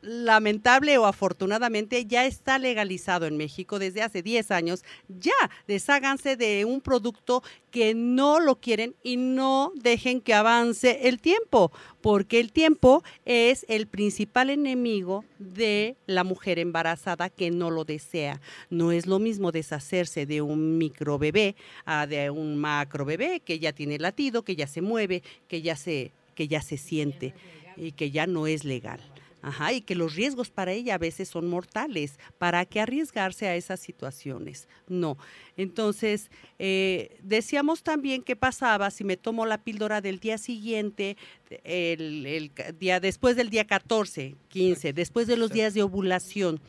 [0.02, 4.84] lamentable o afortunadamente ya está legalizado en México desde hace 10 años.
[5.08, 5.34] Ya
[5.68, 11.72] desháganse de un producto que no lo quieren y no dejen que avance el tiempo,
[12.02, 18.42] porque el tiempo es el principal enemigo de la mujer embarazada que no lo desea.
[18.70, 23.60] No es lo mismo deshacerse de un micro bebé a de un macro bebé que
[23.60, 27.34] ya tiene latido, que ya se mueve, que ya se, que ya se siente
[27.78, 29.00] y que ya no es legal.
[29.42, 32.20] Ajá, y que los riesgos para ella a veces son mortales.
[32.38, 34.68] ¿Para qué arriesgarse a esas situaciones?
[34.88, 35.18] No.
[35.56, 41.16] Entonces, eh, decíamos también qué pasaba si me tomo la píldora del día siguiente,
[41.64, 46.60] el, día después del día 14, 15, después de los días de ovulación,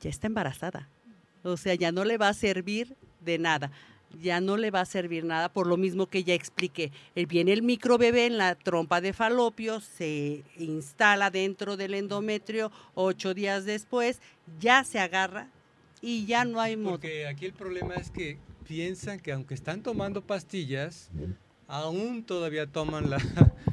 [0.00, 0.90] ya está embarazada.
[1.42, 3.72] O sea, ya no le va a servir de nada
[4.20, 6.92] ya no le va a servir nada, por lo mismo que ya expliqué.
[7.14, 13.64] Viene el microbebé en la trompa de falopio, se instala dentro del endometrio, ocho días
[13.64, 14.20] después,
[14.60, 15.48] ya se agarra
[16.00, 16.92] y ya no hay modo.
[16.92, 21.10] Porque aquí el problema es que piensan que aunque están tomando pastillas,
[21.72, 23.18] aún todavía toman la,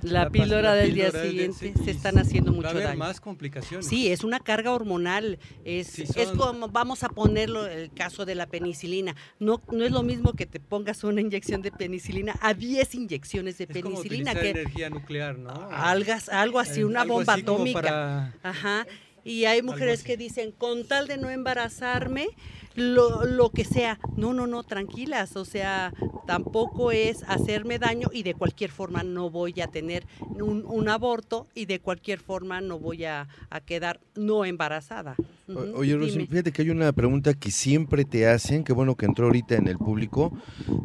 [0.04, 2.98] la, píldora del día siguiente, se están haciendo mucho va daño.
[2.98, 3.88] más complicaciones.
[3.88, 8.48] Sí, es una carga hormonal, es, es como, vamos a ponerlo el caso de la
[8.48, 12.96] penicilina, no, no es lo mismo que te pongas una inyección de penicilina a 10
[12.96, 14.34] inyecciones de penicilina.
[14.34, 15.70] que energía nuclear, ¿no?
[15.70, 18.34] Algo, algo así, una bomba atómica.
[18.42, 18.88] Ajá.
[19.24, 22.28] Y hay mujeres que dicen, con tal de no embarazarme,
[22.76, 24.00] lo, lo, que sea.
[24.16, 25.36] No, no, no, tranquilas.
[25.36, 25.94] O sea,
[26.26, 30.06] tampoco es hacerme daño y de cualquier forma no voy a tener
[30.40, 33.28] un, aborto y de cualquier forma no voy a,
[33.66, 35.16] quedar no embarazada.
[35.76, 39.26] Oye, Rosy, fíjate que hay una pregunta que siempre te hacen, que bueno que entró
[39.26, 40.32] ahorita en el público.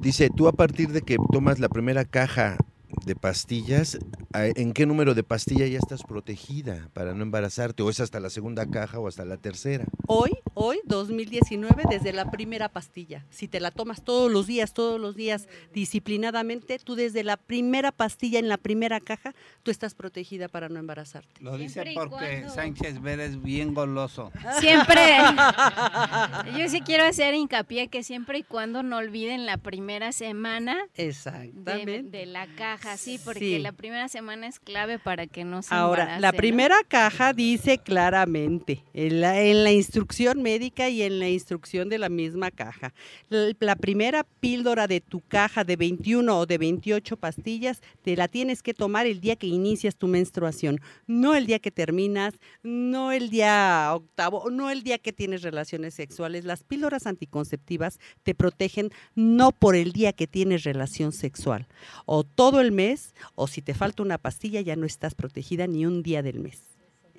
[0.01, 2.59] Dice, tú a partir de que tomas la primera caja
[3.04, 3.98] de pastillas,
[4.33, 7.83] ¿en qué número de pastilla ya estás protegida para no embarazarte?
[7.83, 9.85] ¿O es hasta la segunda caja o hasta la tercera?
[10.07, 13.24] Hoy, hoy, 2019, desde la primera pastilla.
[13.30, 17.92] Si te la tomas todos los días, todos los días, disciplinadamente, tú desde la primera
[17.92, 21.42] pastilla en la primera caja, tú estás protegida para no embarazarte.
[21.42, 24.30] Lo dice porque Sánchez Vélez es bien goloso.
[24.61, 25.00] Siempre.
[26.59, 32.02] Yo sí quiero hacer hincapié que siempre y cuando no olviden la primera semana Exactamente.
[32.02, 36.18] de la caja sí, porque la primera semana es clave para que no se Ahora,
[36.20, 42.09] la primera caja dice claramente, en la, instrucción médica y en la instrucción de la
[42.09, 42.94] misma caja,
[43.29, 48.62] la, primera píldora de tu caja de 21 o de 28 pastillas, te la tienes
[48.62, 53.31] que tomar el día que inicias tu menstruación, no el día que terminas, no el
[53.31, 56.44] día octavo, no el día que tienes relaciones sexuales.
[56.44, 61.66] Las píldoras anticonceptivas te protegen no por el día que tienes relación sexual
[62.07, 65.87] o todo el mes o si te falta una pastilla ya no estás protegida ni
[65.87, 66.62] un día del mes.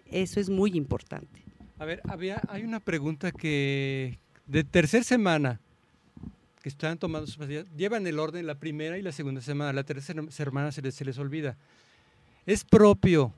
[0.06, 1.44] Eso es muy importante.
[1.78, 5.60] A ver, había, hay una pregunta que de tercera semana
[6.62, 9.84] que están tomando sus pastillas, llevan el orden la primera y la segunda semana, la
[9.84, 11.58] tercera semana se les, se les olvida.
[12.46, 13.34] Es propio.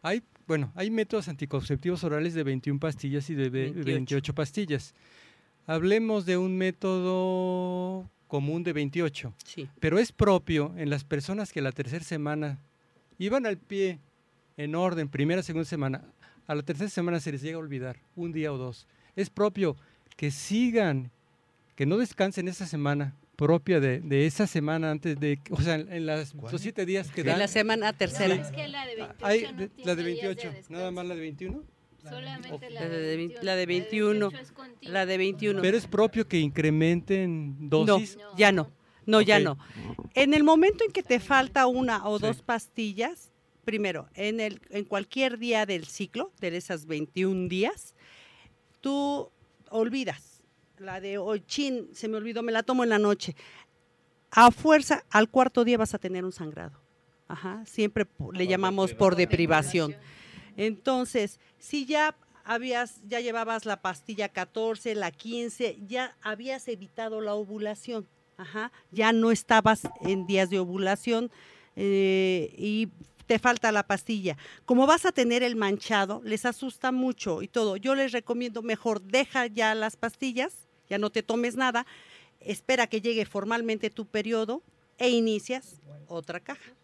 [0.00, 4.94] Hay, bueno, hay métodos anticonceptivos orales de 21 pastillas y de 28 pastillas.
[5.66, 9.34] Hablemos de un método común de 28.
[9.44, 9.68] Sí.
[9.80, 12.60] Pero es propio en las personas que la tercera semana
[13.18, 13.98] iban al pie
[14.56, 16.04] en orden, primera, segunda semana,
[16.46, 18.86] a la tercera semana se les llega a olvidar, un día o dos.
[19.16, 19.76] Es propio
[20.16, 21.10] que sigan,
[21.74, 26.06] que no descansen esa semana propia de, de esa semana antes de, o sea, en,
[26.06, 27.34] las, los siete días que dan.
[27.34, 28.34] En la semana tercera.
[28.34, 31.62] es que la de 28, Hay, la de 28 nada más la de 21.
[32.02, 34.30] Solamente la de, la de 21.
[34.82, 35.60] La de 21.
[35.60, 38.16] Pero es propio que incrementen dosis.
[38.16, 38.70] No, ya no.
[39.06, 39.58] No, ya no.
[40.14, 43.32] En el momento en que te falta una o dos pastillas,
[43.64, 47.94] primero, en, el, en cualquier día del ciclo, de esas 21 días,
[48.80, 49.30] tú
[49.70, 50.38] olvidas
[50.80, 53.34] la de hoy, chin, se me olvidó, me la tomo en la noche.
[54.30, 56.78] A fuerza, al cuarto día vas a tener un sangrado.
[57.26, 59.94] Ajá, siempre le llamamos por deprivación.
[60.58, 67.34] Entonces, si ya habías, ya llevabas la pastilla 14, la 15, ya habías evitado la
[67.34, 71.30] ovulación, Ajá, ya no estabas en días de ovulación
[71.76, 72.88] eh, y
[73.26, 74.36] te falta la pastilla.
[74.64, 77.76] Como vas a tener el manchado, les asusta mucho y todo.
[77.76, 81.86] Yo les recomiendo mejor deja ya las pastillas, ya no te tomes nada,
[82.40, 84.62] espera que llegue formalmente tu periodo
[84.98, 86.77] e inicias otra caja.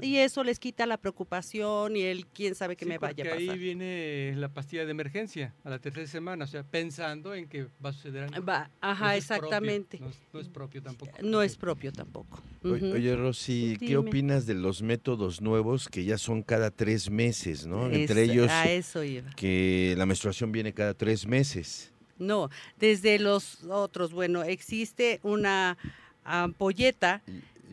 [0.00, 3.26] Y eso les quita la preocupación y el quién sabe qué Sí, me vaya a
[3.26, 3.54] porque pasar.
[3.54, 7.64] ahí viene la pastilla de emergencia a la tercera semana, o sea, pensando en que
[7.84, 8.44] va a suceder algo.
[8.46, 9.98] Va, No ajá, es propio, exactamente.
[10.00, 11.12] no, es, no es propio tampoco.
[11.22, 12.42] No es propio tampoco.
[12.62, 12.94] Oye, Ujú.
[12.96, 13.96] oye, Rosy, ¿qué Dime.
[13.98, 17.88] opinas de los métodos nuevos que ya son cada tres meses, ¿no?
[17.88, 19.30] Es- Entre ellos A eso iba.
[19.36, 21.92] que la menstruación viene cada tres meses.
[22.18, 25.78] No, desde los otros, bueno, existe una
[26.24, 27.22] ampolleta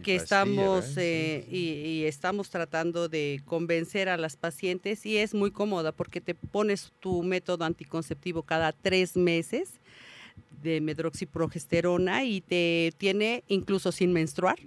[0.03, 1.59] que estamos eh, Sí, y,
[2.01, 6.91] y estamos tratando de convencer a las pacientes y es muy cómoda porque te pones
[6.99, 9.79] tu método anticonceptivo cada tres meses
[10.61, 14.57] de medroxiprogesterona y te tiene incluso sin menstruar,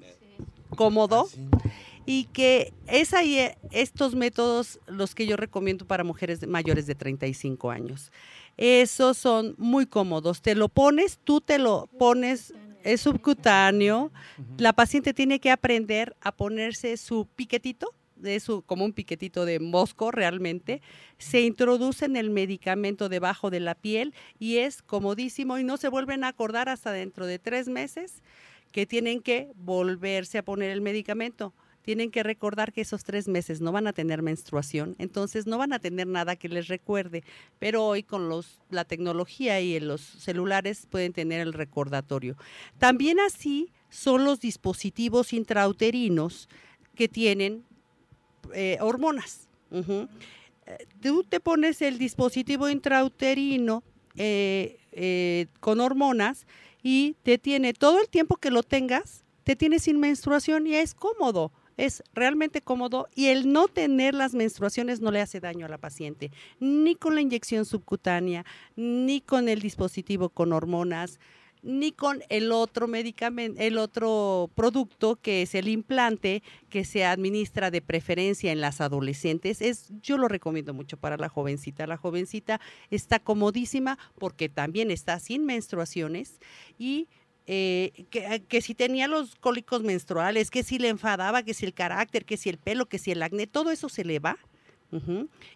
[0.76, 1.28] cómodo.
[1.32, 1.58] Ah,
[2.06, 6.86] y que es ahí eh, estos métodos los que yo recomiendo para mujeres de- mayores
[6.86, 8.10] de 35 años.
[8.56, 10.40] Esos son muy cómodos.
[10.40, 12.54] Te lo pones, tú te lo pones,
[12.84, 14.12] es subcutáneo.
[14.56, 19.60] La paciente tiene que aprender a ponerse su piquetito, de su, como un piquetito de
[19.60, 20.82] mosco realmente.
[21.18, 25.88] Se introduce en el medicamento debajo de la piel y es comodísimo y no se
[25.88, 28.22] vuelven a acordar hasta dentro de tres meses
[28.72, 31.54] que tienen que volverse a poner el medicamento.
[31.82, 35.72] Tienen que recordar que esos tres meses no van a tener menstruación, entonces no van
[35.72, 37.24] a tener nada que les recuerde.
[37.58, 42.36] Pero hoy con los, la tecnología y los celulares pueden tener el recordatorio.
[42.78, 46.48] También así son los dispositivos intrauterinos
[46.94, 47.64] que tienen
[48.52, 49.48] eh, hormonas.
[49.70, 50.06] Eh,
[51.00, 53.82] Tú te pones el dispositivo intrauterino
[54.16, 56.46] eh, eh, con hormonas
[56.82, 60.94] y te tiene todo el tiempo que lo tengas, te tiene sin menstruación y es
[60.94, 61.52] cómodo.
[61.78, 65.78] Es realmente cómodo y el no tener las menstruaciones no le hace daño a la
[65.78, 68.44] paciente, ni con la inyección subcutánea,
[68.76, 71.20] ni con el dispositivo con hormonas,
[71.62, 77.70] ni con el otro medicamento, el otro producto que es el implante que se administra
[77.70, 79.60] de preferencia en las adolescentes.
[79.60, 81.86] Es, yo lo recomiendo mucho para la jovencita.
[81.86, 82.60] La jovencita
[82.90, 86.40] está comodísima porque también está sin menstruaciones
[86.78, 87.08] y
[87.50, 91.72] eh, que, que si tenía los cólicos menstruales, que si le enfadaba, que si el
[91.72, 94.38] carácter, que si el pelo, que si el acné, todo eso se le va.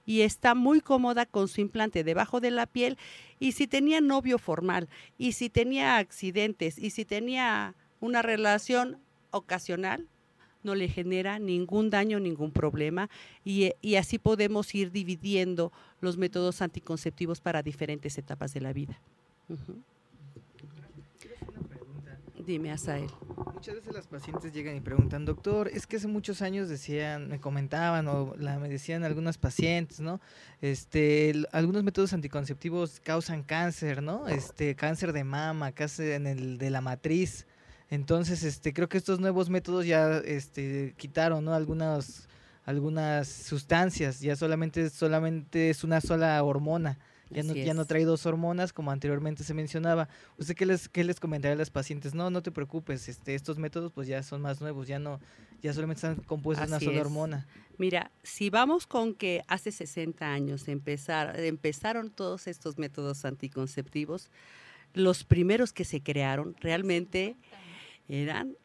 [0.05, 2.99] Y está muy cómoda con su implante debajo de la piel.
[3.38, 4.88] Y si tenía novio formal,
[5.18, 8.99] y si tenía accidentes, y si tenía una relación
[9.30, 10.09] ocasional,
[10.62, 13.11] no le genera ningún daño, ningún problema.
[13.45, 18.99] Y, eh, así podemos ir dividiendo los métodos anticonceptivos para diferentes etapas de la vida.
[22.45, 23.09] Dime, Asael.
[23.55, 27.40] Muchas veces las pacientes llegan y preguntan, doctor, es que hace muchos años decían, me
[27.40, 30.20] comentaban o la, me decían algunas pacientes, ¿no?
[30.61, 34.26] Este, algunos métodos anticonceptivos causan cáncer, ¿no?
[34.26, 37.47] Este, cáncer de mama, cáncer en el de la matriz.
[37.90, 41.55] Entonces, este, creo que estos nuevos métodos ya, este, quitaron, ¿no?
[41.55, 42.26] Algunas,
[42.64, 46.99] algunas sustancias, ya solamente, solamente es una sola hormona.
[47.33, 50.09] Ya no, ya no trae dos hormonas como anteriormente se mencionaba.
[50.39, 52.14] ¿Usted qué les, qué les comentaría a las pacientes?
[52.14, 55.20] No, no te preocupes, este, estos métodos pues ya son más nuevos, ya no,
[55.62, 57.01] ya solamente están compuestos de una sola es.
[57.01, 57.47] hormona.
[57.78, 64.30] Mira, si vamos con que hace 60 años empezar, empezaron todos estos métodos anticonceptivos,
[64.95, 67.37] los primeros que se crearon realmente
[68.09, 68.57] eran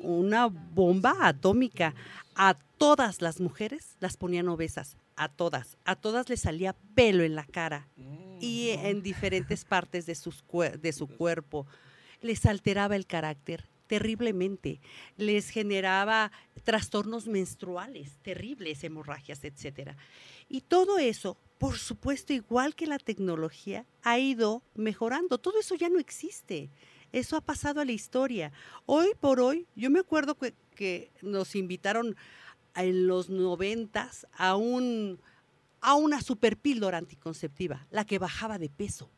[0.00, 1.94] una bomba atómica.
[2.34, 5.76] A todas las mujeres las ponían obesas, a todas.
[5.84, 7.88] A todas les salía pelo en la cara
[8.40, 10.44] y en diferentes partes de, sus
[10.80, 11.66] de su cuerpo.
[12.20, 14.80] Les alteraba el carácter terriblemente,
[15.16, 16.32] les generaba
[16.64, 19.96] trastornos menstruales terribles, hemorragias, etcétera.
[20.48, 25.38] Y todo eso, por supuesto, igual que la tecnología, ha ido mejorando.
[25.38, 26.70] Todo eso ya no existe.
[27.12, 28.52] Eso ha pasado a la historia.
[28.86, 32.16] Hoy por hoy, yo me acuerdo que, que nos invitaron
[32.74, 35.20] en los noventas a un
[35.80, 39.10] a una super píldora anticonceptiva, la que bajaba de peso.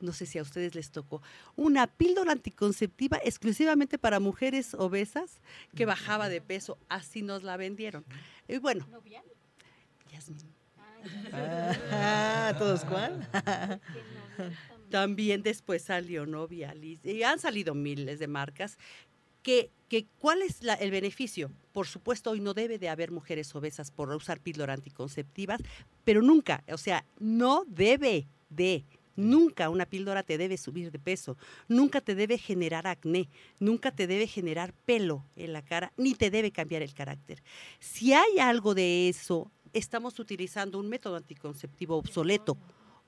[0.00, 1.22] No sé si a ustedes les tocó.
[1.54, 5.40] Una píldora anticonceptiva exclusivamente para mujeres obesas
[5.76, 6.78] que bajaba de peso.
[6.88, 8.04] Así nos la vendieron.
[8.48, 8.88] Y bueno,
[10.10, 10.52] Yasmín,
[11.32, 13.28] Ah, ¿todos cuál?
[14.90, 18.78] También después salió Novialis y han salido miles de marcas.
[19.44, 19.70] Que,
[20.18, 21.52] ¿Cuál es la- el beneficio?
[21.72, 25.60] Por supuesto, hoy no debe de haber mujeres obesas por usar píldora anticonceptivas,
[26.02, 28.84] pero nunca, o sea, no debe de,
[29.14, 31.36] nunca una píldora te debe subir de peso,
[31.68, 33.28] nunca te debe generar acné,
[33.60, 37.40] nunca te debe generar pelo en la cara, ni te debe cambiar el carácter.
[37.78, 42.56] Si hay algo de eso, estamos utilizando un método anticonceptivo obsoleto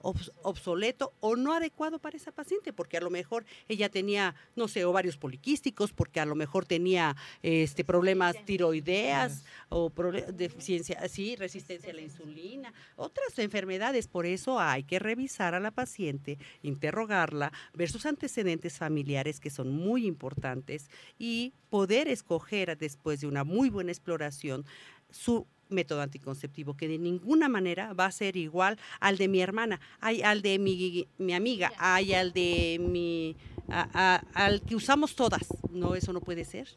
[0.01, 4.84] obsoleto o no adecuado para esa paciente, porque a lo mejor ella tenía, no sé,
[4.84, 9.90] ovarios poliquísticos, porque a lo mejor tenía este problemas tiroideas o
[10.32, 14.07] deficiencia, sí, resistencia a la insulina, otras enfermedades.
[14.09, 19.70] Por eso hay que revisar a la paciente, interrogarla, ver sus antecedentes familiares que son
[19.70, 24.64] muy importantes y poder escoger después de una muy buena exploración
[25.11, 29.80] su método anticonceptivo, que de ninguna manera va a ser igual al de mi hermana,
[30.00, 33.36] hay al de mi, mi amiga, hay al de mi,
[33.68, 35.42] al que usamos todas.
[35.70, 36.68] No, eso no puede ser.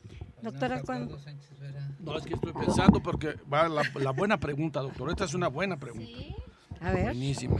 [0.41, 1.17] Doctora, ¿cuándo?
[1.99, 5.09] No, es que estoy pensando porque va la, la buena pregunta, doctor.
[5.09, 6.17] Esta es una buena pregunta.
[6.79, 7.05] A ver.
[7.05, 7.57] Buenísima.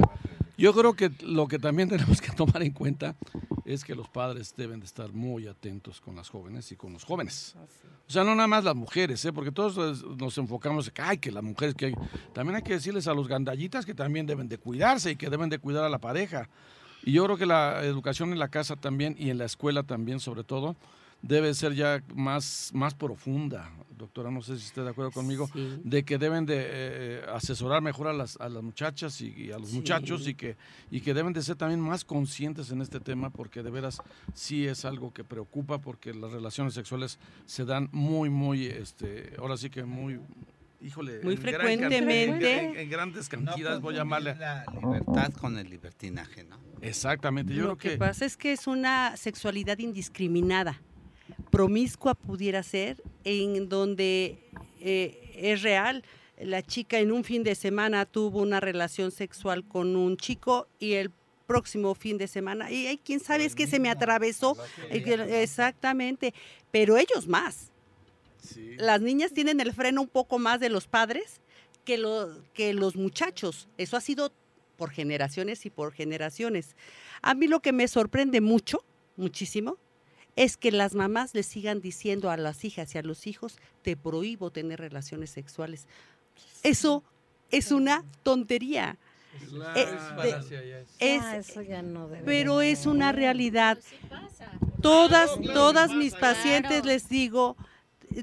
[0.60, 3.16] Yo creo que lo que también tenemos que tomar en cuenta
[3.64, 7.05] es que los padres deben de estar muy atentos con las jóvenes y con los
[7.05, 7.55] jóvenes.
[8.07, 9.32] O sea, no nada más las mujeres, ¿eh?
[9.32, 11.93] porque todos nos enfocamos en que, ay, que las mujeres, que
[12.34, 15.49] también hay que decirles a los gandallitas que también deben de cuidarse y que deben
[15.49, 16.49] de cuidar a la pareja.
[17.03, 20.20] Y yo creo que la educación en la casa también y en la escuela también,
[20.20, 20.76] sobre todo,
[21.22, 26.03] debe ser ya más, más profunda, doctora, no sé si esté de acuerdo conmigo, de
[26.03, 30.28] que deben de eh, asesorar mejor a las, a las muchachas y, a los muchachos
[30.28, 30.55] y que,
[30.89, 34.01] y que deben de ser también más conscientes en este tema porque de veras
[34.34, 39.57] sí es algo que preocupa porque las relaciones sexuales se dan muy, muy, este, ahora
[39.57, 40.20] sí que muy
[40.82, 42.82] híjole, muy frecuentemente.
[42.82, 44.36] en, grandes cantidades, voy a llamarle.
[44.36, 46.57] La libertad con el libertinaje, ¿no?
[46.82, 47.53] Exactamente.
[47.53, 50.82] Yo Lo creo que, pasa es que es una sexualidad indiscriminada
[51.51, 54.39] promiscua pudiera ser, en donde
[54.80, 56.03] eh, es real.
[56.39, 60.93] La chica en un fin de semana tuvo una relación sexual con un chico y
[60.93, 61.11] el
[61.47, 64.55] próximo fin de semana, y hay quien sabe es que se me atravesó,
[64.91, 66.32] exactamente,
[66.69, 67.71] pero ellos más.
[68.77, 71.41] Las niñas tienen el freno un poco más de los padres
[71.86, 71.99] que,
[72.53, 73.67] que los muchachos.
[73.80, 74.32] Eso ha sido
[74.77, 76.75] por generaciones y por generaciones.
[77.23, 78.84] A mí lo que me sorprende mucho,
[79.17, 79.77] muchísimo,
[80.36, 83.97] es que las mamás le sigan diciendo a las hijas y a los hijos, te
[83.97, 85.88] prohíbo tener relaciones sexuales.
[86.63, 87.03] Eso
[87.51, 88.97] es una tontería.
[92.25, 93.77] pero es una realidad.
[94.82, 97.57] Todas, todas mis pacientes les digo,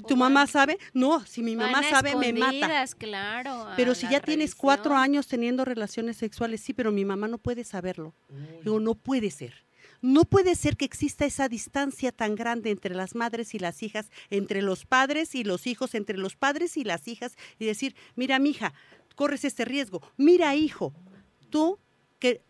[0.07, 0.77] ¿tu mamá sabe?
[0.93, 2.85] No, si mi mamá sabe me mata.
[2.97, 7.37] Claro, pero si ya tienes cuatro años teniendo relaciones sexuales, sí, pero mi mamá no
[7.37, 8.13] puede saberlo.
[8.63, 9.66] Digo, no puede ser.
[10.01, 14.11] No puede ser que exista esa distancia tan grande entre las madres y las hijas,
[14.29, 18.39] entre los padres y los hijos, entre los padres y las hijas, y decir, mira,
[18.39, 18.73] mija,
[19.15, 20.01] corres este riesgo.
[20.15, 20.93] Mira, hijo,
[21.49, 21.79] tú
[22.19, 22.41] que,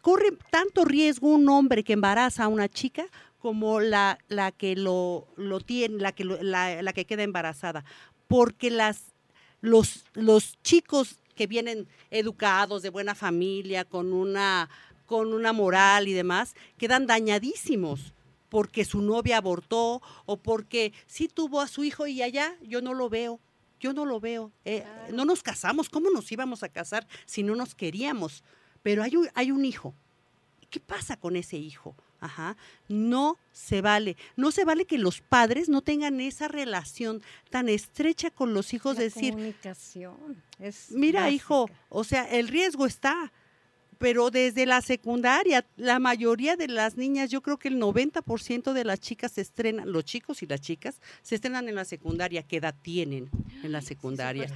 [0.00, 3.06] corre tanto riesgo un hombre que embaraza a una chica
[3.38, 7.84] como la, la que lo, lo tiene, la que, la, la, que queda embarazada.
[8.26, 9.12] Porque las,
[9.60, 14.70] los, los chicos que vienen educados, de buena familia, con una
[15.06, 18.14] con una moral y demás, quedan dañadísimos
[18.48, 22.94] porque su novia abortó o porque sí tuvo a su hijo y allá yo no
[22.94, 23.40] lo veo.
[23.80, 24.52] Yo no lo veo.
[24.64, 25.88] Eh, no nos casamos.
[25.88, 28.44] ¿Cómo nos íbamos a casar si no nos queríamos?
[28.82, 29.94] Pero hay un, hay un hijo.
[30.70, 31.96] ¿Qué pasa con ese hijo?
[32.20, 32.56] Ajá.
[32.88, 34.16] No se vale.
[34.36, 38.96] No se vale que los padres no tengan esa relación tan estrecha con los hijos.
[38.96, 40.42] de decir, comunicación.
[40.58, 43.32] Es mira, hijo, o sea, el riesgo está
[43.98, 48.84] pero desde la secundaria, la mayoría de las niñas, yo creo que el 90% de
[48.84, 52.42] las chicas se estrenan, los chicos y las chicas, se estrenan en la secundaria.
[52.42, 53.30] ¿Qué edad tienen
[53.62, 54.46] en la secundaria?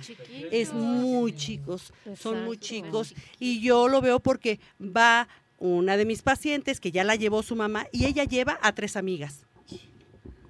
[0.51, 3.15] es muy chicos, son muy chicos.
[3.39, 5.29] Y yo lo veo porque va
[5.59, 8.97] una de mis pacientes que ya la llevó su mamá y ella lleva a tres
[8.97, 9.45] amigas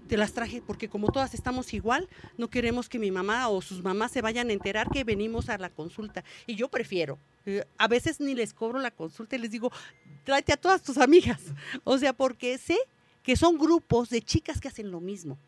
[0.08, 3.82] te las traje porque como todas estamos igual, no queremos que mi mamá o sus
[3.82, 6.24] mamás se vayan a enterar que venimos a la consulta.
[6.46, 7.18] Y yo prefiero.
[7.46, 9.70] Eh, a veces ni les cobro la consulta y les digo,
[10.24, 11.40] tráete a todas tus amigas.
[11.84, 12.76] O sea, porque sé
[13.22, 15.38] que son grupos de chicas que hacen lo mismo.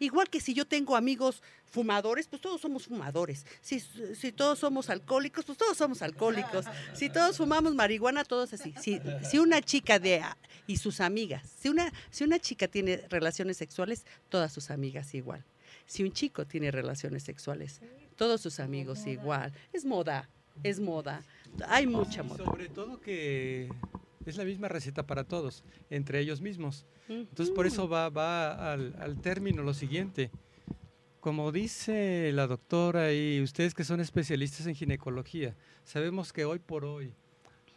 [0.00, 3.46] Igual que si yo tengo amigos fumadores, pues todos somos fumadores.
[3.60, 6.64] Si, si todos somos alcohólicos, pues todos somos alcohólicos.
[6.94, 8.74] Si todos fumamos marihuana, todos así.
[8.80, 10.22] Si, si una chica de
[10.66, 15.44] y sus amigas, si una, si una chica tiene relaciones sexuales, todas sus amigas igual.
[15.86, 17.82] Si un chico tiene relaciones sexuales,
[18.16, 19.52] todos sus amigos igual.
[19.72, 20.30] Es moda,
[20.62, 21.22] es moda.
[21.68, 22.42] Hay mucha moda.
[22.44, 23.68] Sobre todo que
[24.26, 26.86] es la misma receta para todos, entre ellos mismos.
[27.08, 30.30] Entonces por eso va, va al, al, término lo siguiente.
[31.20, 35.54] Como dice la doctora y ustedes que son especialistas en ginecología,
[35.84, 37.12] sabemos que hoy por hoy,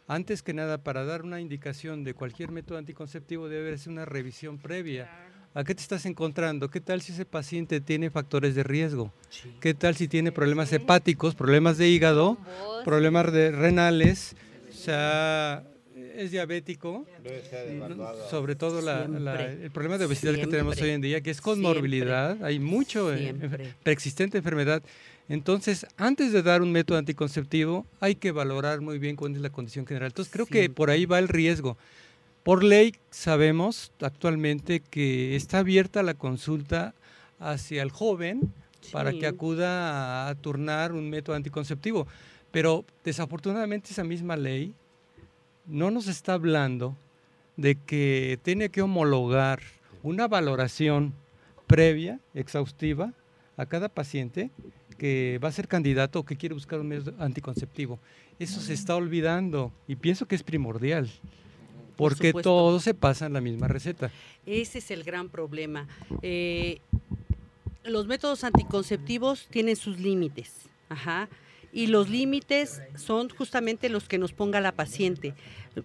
[0.06, 4.58] antes que nada, para dar una indicación de cualquier método anticonceptivo debe haberse una revisión
[4.58, 5.10] previa.
[5.56, 6.68] ¿A qué te estás encontrando?
[6.68, 9.12] ¿Qué tal si ese paciente tiene factores de riesgo?
[9.60, 12.38] ¿Qué tal si tiene problemas hepáticos, problemas de hígado,
[12.84, 14.34] problemas de renales?
[14.84, 15.64] sea,
[16.14, 17.06] es diabético,
[18.30, 22.42] sobre todo el problema de obesidad que tenemos hoy en día, que es con morbilidad,
[22.44, 23.34] hay mucho eh,
[23.82, 24.82] preexistente enfermedad.
[25.28, 29.50] Entonces, antes de dar un método anticonceptivo, hay que valorar muy bien cuál es la
[29.50, 30.08] condición general.
[30.08, 31.76] Entonces, creo que por ahí va el riesgo.
[32.42, 36.94] Por ley sabemos actualmente que está abierta la consulta
[37.38, 38.52] hacia el joven
[38.92, 42.06] para que acuda a turnar un método anticonceptivo.
[42.50, 44.74] Pero desafortunadamente esa misma ley
[45.66, 46.96] no nos está hablando
[47.56, 49.60] de que tiene que homologar
[50.02, 51.14] una valoración
[51.66, 53.12] previa, exhaustiva,
[53.56, 54.50] a cada paciente
[54.98, 57.98] que va a ser candidato o que quiere buscar un método anticonceptivo.
[58.38, 61.08] Eso se está olvidando y pienso que es primordial,
[61.96, 64.10] porque todos se pasan la misma receta.
[64.44, 65.86] Ese es el gran problema.
[66.22, 66.80] Eh,
[67.84, 70.52] los métodos anticonceptivos tienen sus límites.
[70.88, 71.28] Ajá
[71.74, 75.34] y los límites son justamente los que nos ponga la paciente.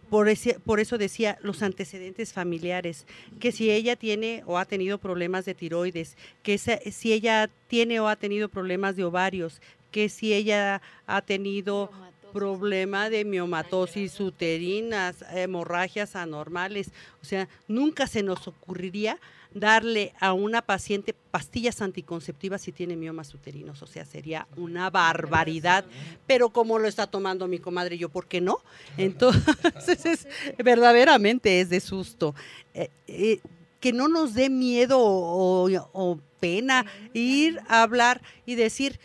[0.09, 0.29] Por,
[0.63, 3.07] por eso decía los antecedentes familiares,
[3.39, 8.07] que si ella tiene o ha tenido problemas de tiroides, que si ella tiene o
[8.07, 9.61] ha tenido problemas de ovarios,
[9.91, 11.89] que si ella ha tenido
[12.31, 19.19] problema de miomatosis uterinas, hemorragias anormales, o sea, nunca se nos ocurriría
[19.53, 25.85] darle a una paciente pastillas anticonceptivas si tiene miomas uterinos, o sea, sería una barbaridad,
[26.27, 28.59] pero como lo está tomando mi comadre, yo, ¿por qué no?
[28.97, 30.27] Entonces,
[30.63, 32.35] verdaderamente es de susto.
[32.73, 33.39] Eh, eh,
[33.79, 38.97] que no nos dé miedo o, pena ir a hablar y decir,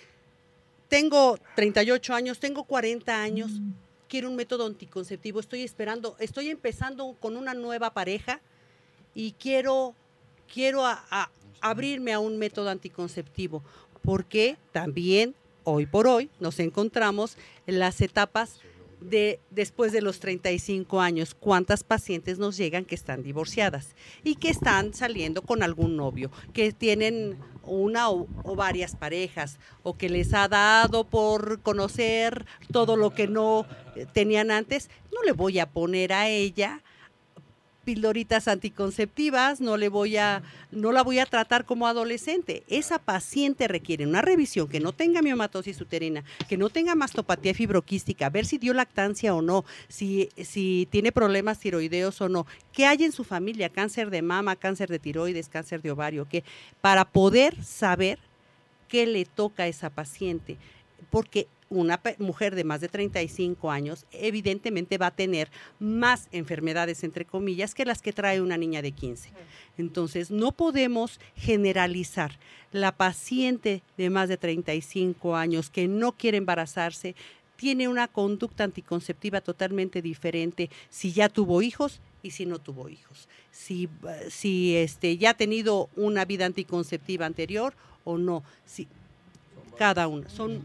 [0.95, 3.51] tengo 38 años, tengo 40 años,
[4.09, 8.41] quiero un método anticonceptivo, estoy esperando, estoy empezando con una nueva pareja
[9.13, 9.97] y quiero
[10.47, 10.85] quiero
[11.61, 13.65] abrirme a un método anticonceptivo,
[14.03, 15.35] porque también
[15.65, 18.61] hoy por hoy nos encontramos en las etapas
[19.01, 24.49] de después de los 35 años, cuántas pacientes nos llegan que están divorciadas y que
[24.49, 27.37] están saliendo con algún novio, que tienen
[27.67, 33.67] una o, varias parejas o que les ha dado por conocer todo lo que no
[33.97, 36.83] eh, tenían antes, no le voy a poner a ella
[37.85, 42.65] pildoritas anticonceptivas, no le voy a, no la voy a tratar como adolescente.
[42.69, 48.31] Esa paciente requiere una revisión que no tenga miomatosis uterina, que no tenga mastopatía fibroquística,
[48.31, 53.05] ver si dio lactancia o no, si, si tiene problemas tiroideos o no, qué hay
[53.05, 56.43] en su familia, cáncer de mama, cáncer de tiroides, cáncer de ovario, que
[56.81, 58.19] para poder saber
[58.89, 60.57] qué le toca a esa paciente
[61.11, 67.25] porque una mujer de más de 35 años evidentemente va a tener más enfermedades, entre
[67.25, 69.31] comillas, que las que trae una niña de 15.
[69.77, 72.39] Entonces, no podemos generalizar.
[72.73, 77.15] La paciente de más de 35 años que no quiere embarazarse
[77.57, 83.29] tiene una conducta anticonceptiva totalmente diferente si ya tuvo hijos y si no tuvo hijos.
[83.53, 83.89] Si,
[84.29, 88.43] si este, ya ha tenido una vida anticonceptiva anterior o no.
[88.67, 88.89] Si,
[89.79, 90.29] cada una.
[90.29, 90.63] Son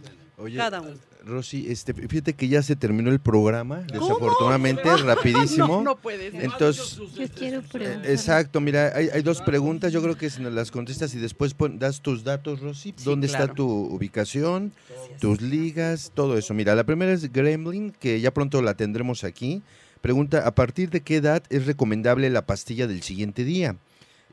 [0.56, 1.10] cada uno.
[1.26, 5.82] Rosy, este, fíjate que ya se terminó el programa, desafortunadamente, rapidísimo.
[5.84, 6.34] no, puedes.
[6.34, 8.10] Entonces, yo quiero preguntar.
[8.10, 12.02] Exacto, mira, hay, dos preguntas, yo creo que si nos las contestas y después das
[12.02, 14.72] tus datos, Rosy, dónde está tu ubicación,
[15.20, 16.54] tus ligas, todo eso.
[16.54, 19.62] Mira, la primera es Gremlin, que ya pronto la tendremos aquí.
[20.02, 23.76] Pregunta, ¿a partir de qué edad es recomendable la pastilla del siguiente día?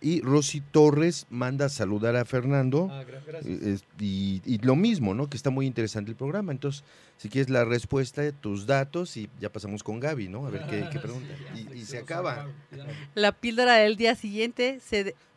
[0.01, 2.89] Y Rosy Torres manda a saludar a Fernando.
[2.91, 3.85] Ah, gracias.
[3.99, 5.29] Y, lo mismo, ¿no?
[5.31, 6.53] Que está muy interesante el programa.
[6.53, 6.85] Entonces,
[7.17, 10.47] si quieres la respuesta, tus datos y ya pasamos con Gaby, ¿no?
[10.47, 11.35] A ver qué, pregunta.
[11.75, 12.47] Y, se acaba.
[13.15, 14.81] La píldora del día siguiente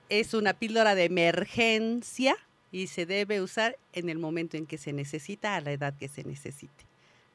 [0.09, 2.35] es una píldora de emergencia
[2.71, 6.07] y se debe usar en el momento en que se necesita, a la edad que
[6.07, 6.85] se necesite.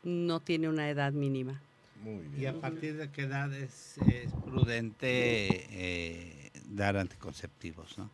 [0.03, 1.61] No tiene una edad mínima.
[2.03, 2.43] Muy bien.
[2.43, 3.97] ¿Y a partir de qué edad es,
[4.45, 8.11] prudente eh, dar anticonceptivos, ¿no?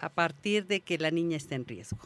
[0.00, 1.98] A partir de que la niña está en riesgo.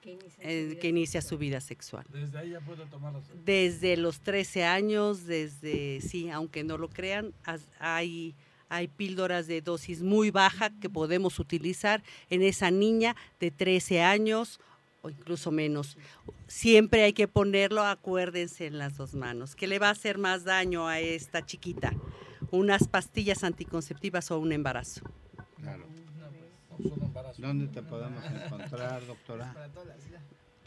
[0.00, 2.06] Que inicia, su vida sexual.
[2.10, 3.24] Desde ahí ya puede tomarlos.
[3.44, 7.34] Desde los 13 años, desde, sí, aunque no lo crean,
[7.78, 8.34] hay,
[8.70, 14.60] hay píldoras de dosis muy baja que podemos utilizar en esa niña de 13 años
[15.02, 15.98] o incluso menos.
[16.46, 20.44] Siempre hay que ponerlo, acuérdense, en las dos manos, que le va a hacer más
[20.44, 21.92] daño a esta chiquita
[22.50, 25.02] unas pastillas anticonceptivas o un embarazo.
[25.60, 25.84] Claro.
[27.38, 29.54] ¿Dónde te podemos encontrar, doctora?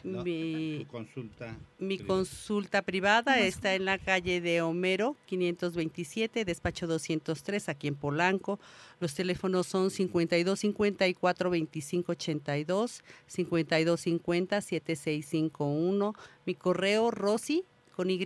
[0.03, 7.87] mi, consulta mi consulta privada está en la calle de Homero 527 despacho 203 aquí
[7.87, 8.59] en Polanco
[8.99, 16.13] los teléfonos son 52 54 25 82 52 50 7651
[16.47, 17.63] mi correo rosy
[17.95, 18.19] con Y,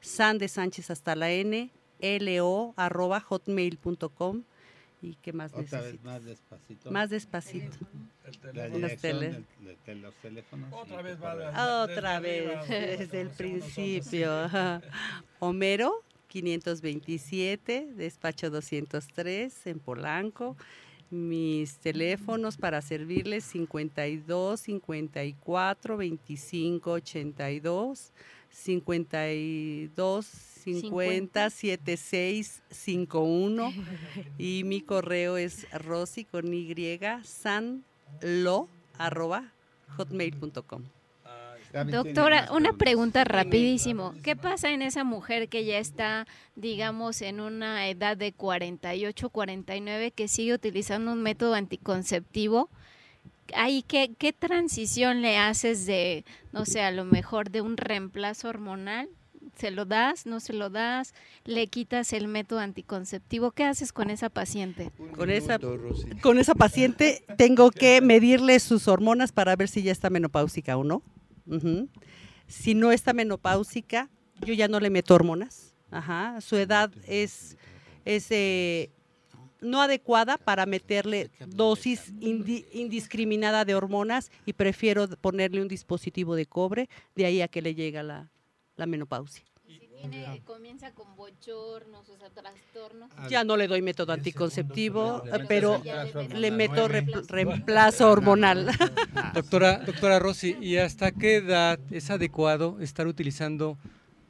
[0.00, 1.70] San de Sánchez hasta la N,
[2.00, 4.42] lo arroba hotmail.com.
[5.02, 5.92] ¿Y qué más Otra necesitas?
[5.92, 6.90] vez más despacito.
[6.90, 7.76] Más despacito.
[8.54, 9.30] La Las dirección tele-
[9.60, 10.72] del- de los teléfonos.
[10.72, 14.30] Otra vez va la- Otra Desde vez, arriba, desde el principio.
[15.38, 20.56] Homero, 527, despacho 203 en Polanco.
[21.10, 28.12] Mis teléfonos para servirles 52 54 25 82
[28.50, 30.26] 52
[30.74, 33.72] 50 76 51
[34.38, 36.74] y mi correo es rosy con y
[37.24, 39.52] sanlo arroba
[39.96, 40.82] hotmail.com.
[41.84, 44.14] Doctora, una pregunta rapidísimo.
[44.22, 50.10] ¿Qué pasa en esa mujer que ya está, digamos, en una edad de 48, 49,
[50.12, 52.70] que sigue utilizando un método anticonceptivo?
[53.54, 58.48] Ahí, ¿qué, ¿qué transición le haces de, no sé, a lo mejor de un reemplazo
[58.48, 59.08] hormonal?
[59.56, 60.26] ¿Se lo das?
[60.26, 61.14] ¿No se lo das?
[61.44, 63.52] ¿Le quitas el método anticonceptivo?
[63.52, 64.90] ¿Qué haces con esa paciente?
[65.16, 65.58] Con esa-
[66.22, 70.84] Con esa paciente tengo que medirle sus hormonas para ver si ya está menopáusica o
[70.84, 71.02] no.
[72.46, 74.10] Si no está menopáusica,
[74.44, 75.74] yo ya no le meto hormonas.
[75.90, 76.40] Ajá.
[76.40, 77.56] Su edad es,
[78.04, 78.90] es eh,
[79.60, 86.44] no adecuada para meterle dosis indi- indiscriminada de hormonas y prefiero ponerle un dispositivo de
[86.46, 88.30] cobre, de ahí a que le llega la,
[88.76, 89.44] la menopausia.
[90.44, 93.10] comienza con bochornos, o sea, trastornos.
[93.28, 96.40] Ya no le doy método anticonceptivo, pero hormonal.
[96.40, 98.66] le meto reemplazo hormonal.
[99.34, 103.76] Doctora, doctora Rossi, ¿y hasta qué edad es adecuado estar utilizando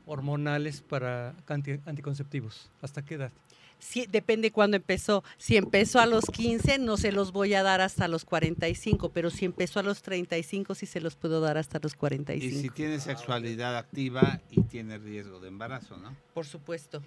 [0.07, 2.70] hormonales para anti- anticonceptivos?
[2.80, 3.32] ¿Hasta qué edad?
[3.79, 5.22] Sí, depende cuándo empezó.
[5.37, 9.31] Si empezó a los 15, no se los voy a dar hasta los 45, pero
[9.31, 12.74] si empezó a los 35, sí se los puedo dar hasta los Y si 45.
[12.74, 16.16] tiene sexualidad activa y tiene riesgo de embarazo, ¿no?
[16.35, 17.03] Por supuesto.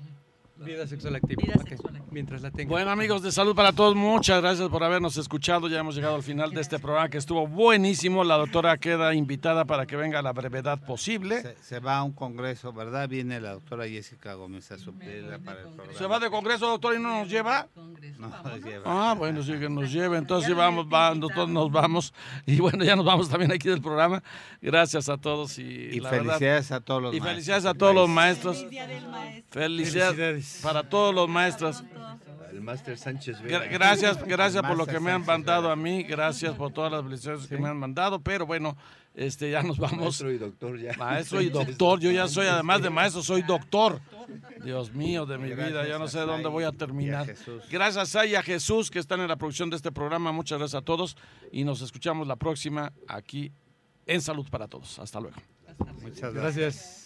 [0.66, 1.42] Vida sexual activa.
[1.44, 2.06] Vida ok, sexual activa.
[2.12, 2.70] Mientras la tenga.
[2.70, 5.68] Bueno amigos de Salud para Todos, muchas gracias por habernos escuchado.
[5.68, 8.24] Ya hemos llegado al final de este programa que estuvo buenísimo.
[8.24, 11.42] La doctora queda invitada para que venga a la brevedad posible.
[11.42, 13.08] Se, se va a un congreso, ¿verdad?
[13.08, 15.98] Viene la doctora Jessica Gómez a suplirla para el programa.
[15.98, 17.68] ¿Se va de congreso, doctor, y no nos lleva?
[17.76, 18.84] No, nos lleva.
[18.86, 20.18] Ah, bueno, sí que nos lleve.
[20.18, 22.14] Entonces sí vamos, va, nosotros nos vamos.
[22.48, 24.22] Y bueno, ya nos vamos también aquí del programa.
[24.62, 27.74] Gracias a todos y, Y la verdad- felicidades a todos los y maestros felicidades a
[27.76, 28.58] todos los maestros.
[28.58, 30.49] Felicidades Felicidades.
[30.62, 31.84] Para todos los maestros.
[32.52, 33.66] El máster Sánchez Vega.
[33.66, 37.48] Gracias, gracias por lo que me han mandado a mí, gracias por todas las felicitaciones
[37.48, 38.76] que me han mandado, pero bueno,
[39.14, 40.00] este ya nos vamos.
[40.00, 40.94] Maestro y doctor ya.
[40.98, 44.02] Maestro y doctor, yo ya soy, además de maestro, soy doctor.
[44.64, 47.28] Dios mío, de mi vida, ya no sé dónde voy a terminar.
[47.70, 50.82] Gracias a y a Jesús que están en la producción de este programa, muchas gracias
[50.82, 51.18] a todos
[51.52, 53.52] y nos escuchamos la próxima aquí
[54.06, 55.00] en Salud para Todos.
[55.00, 55.38] Hasta luego.
[56.02, 57.00] Muchas gracias.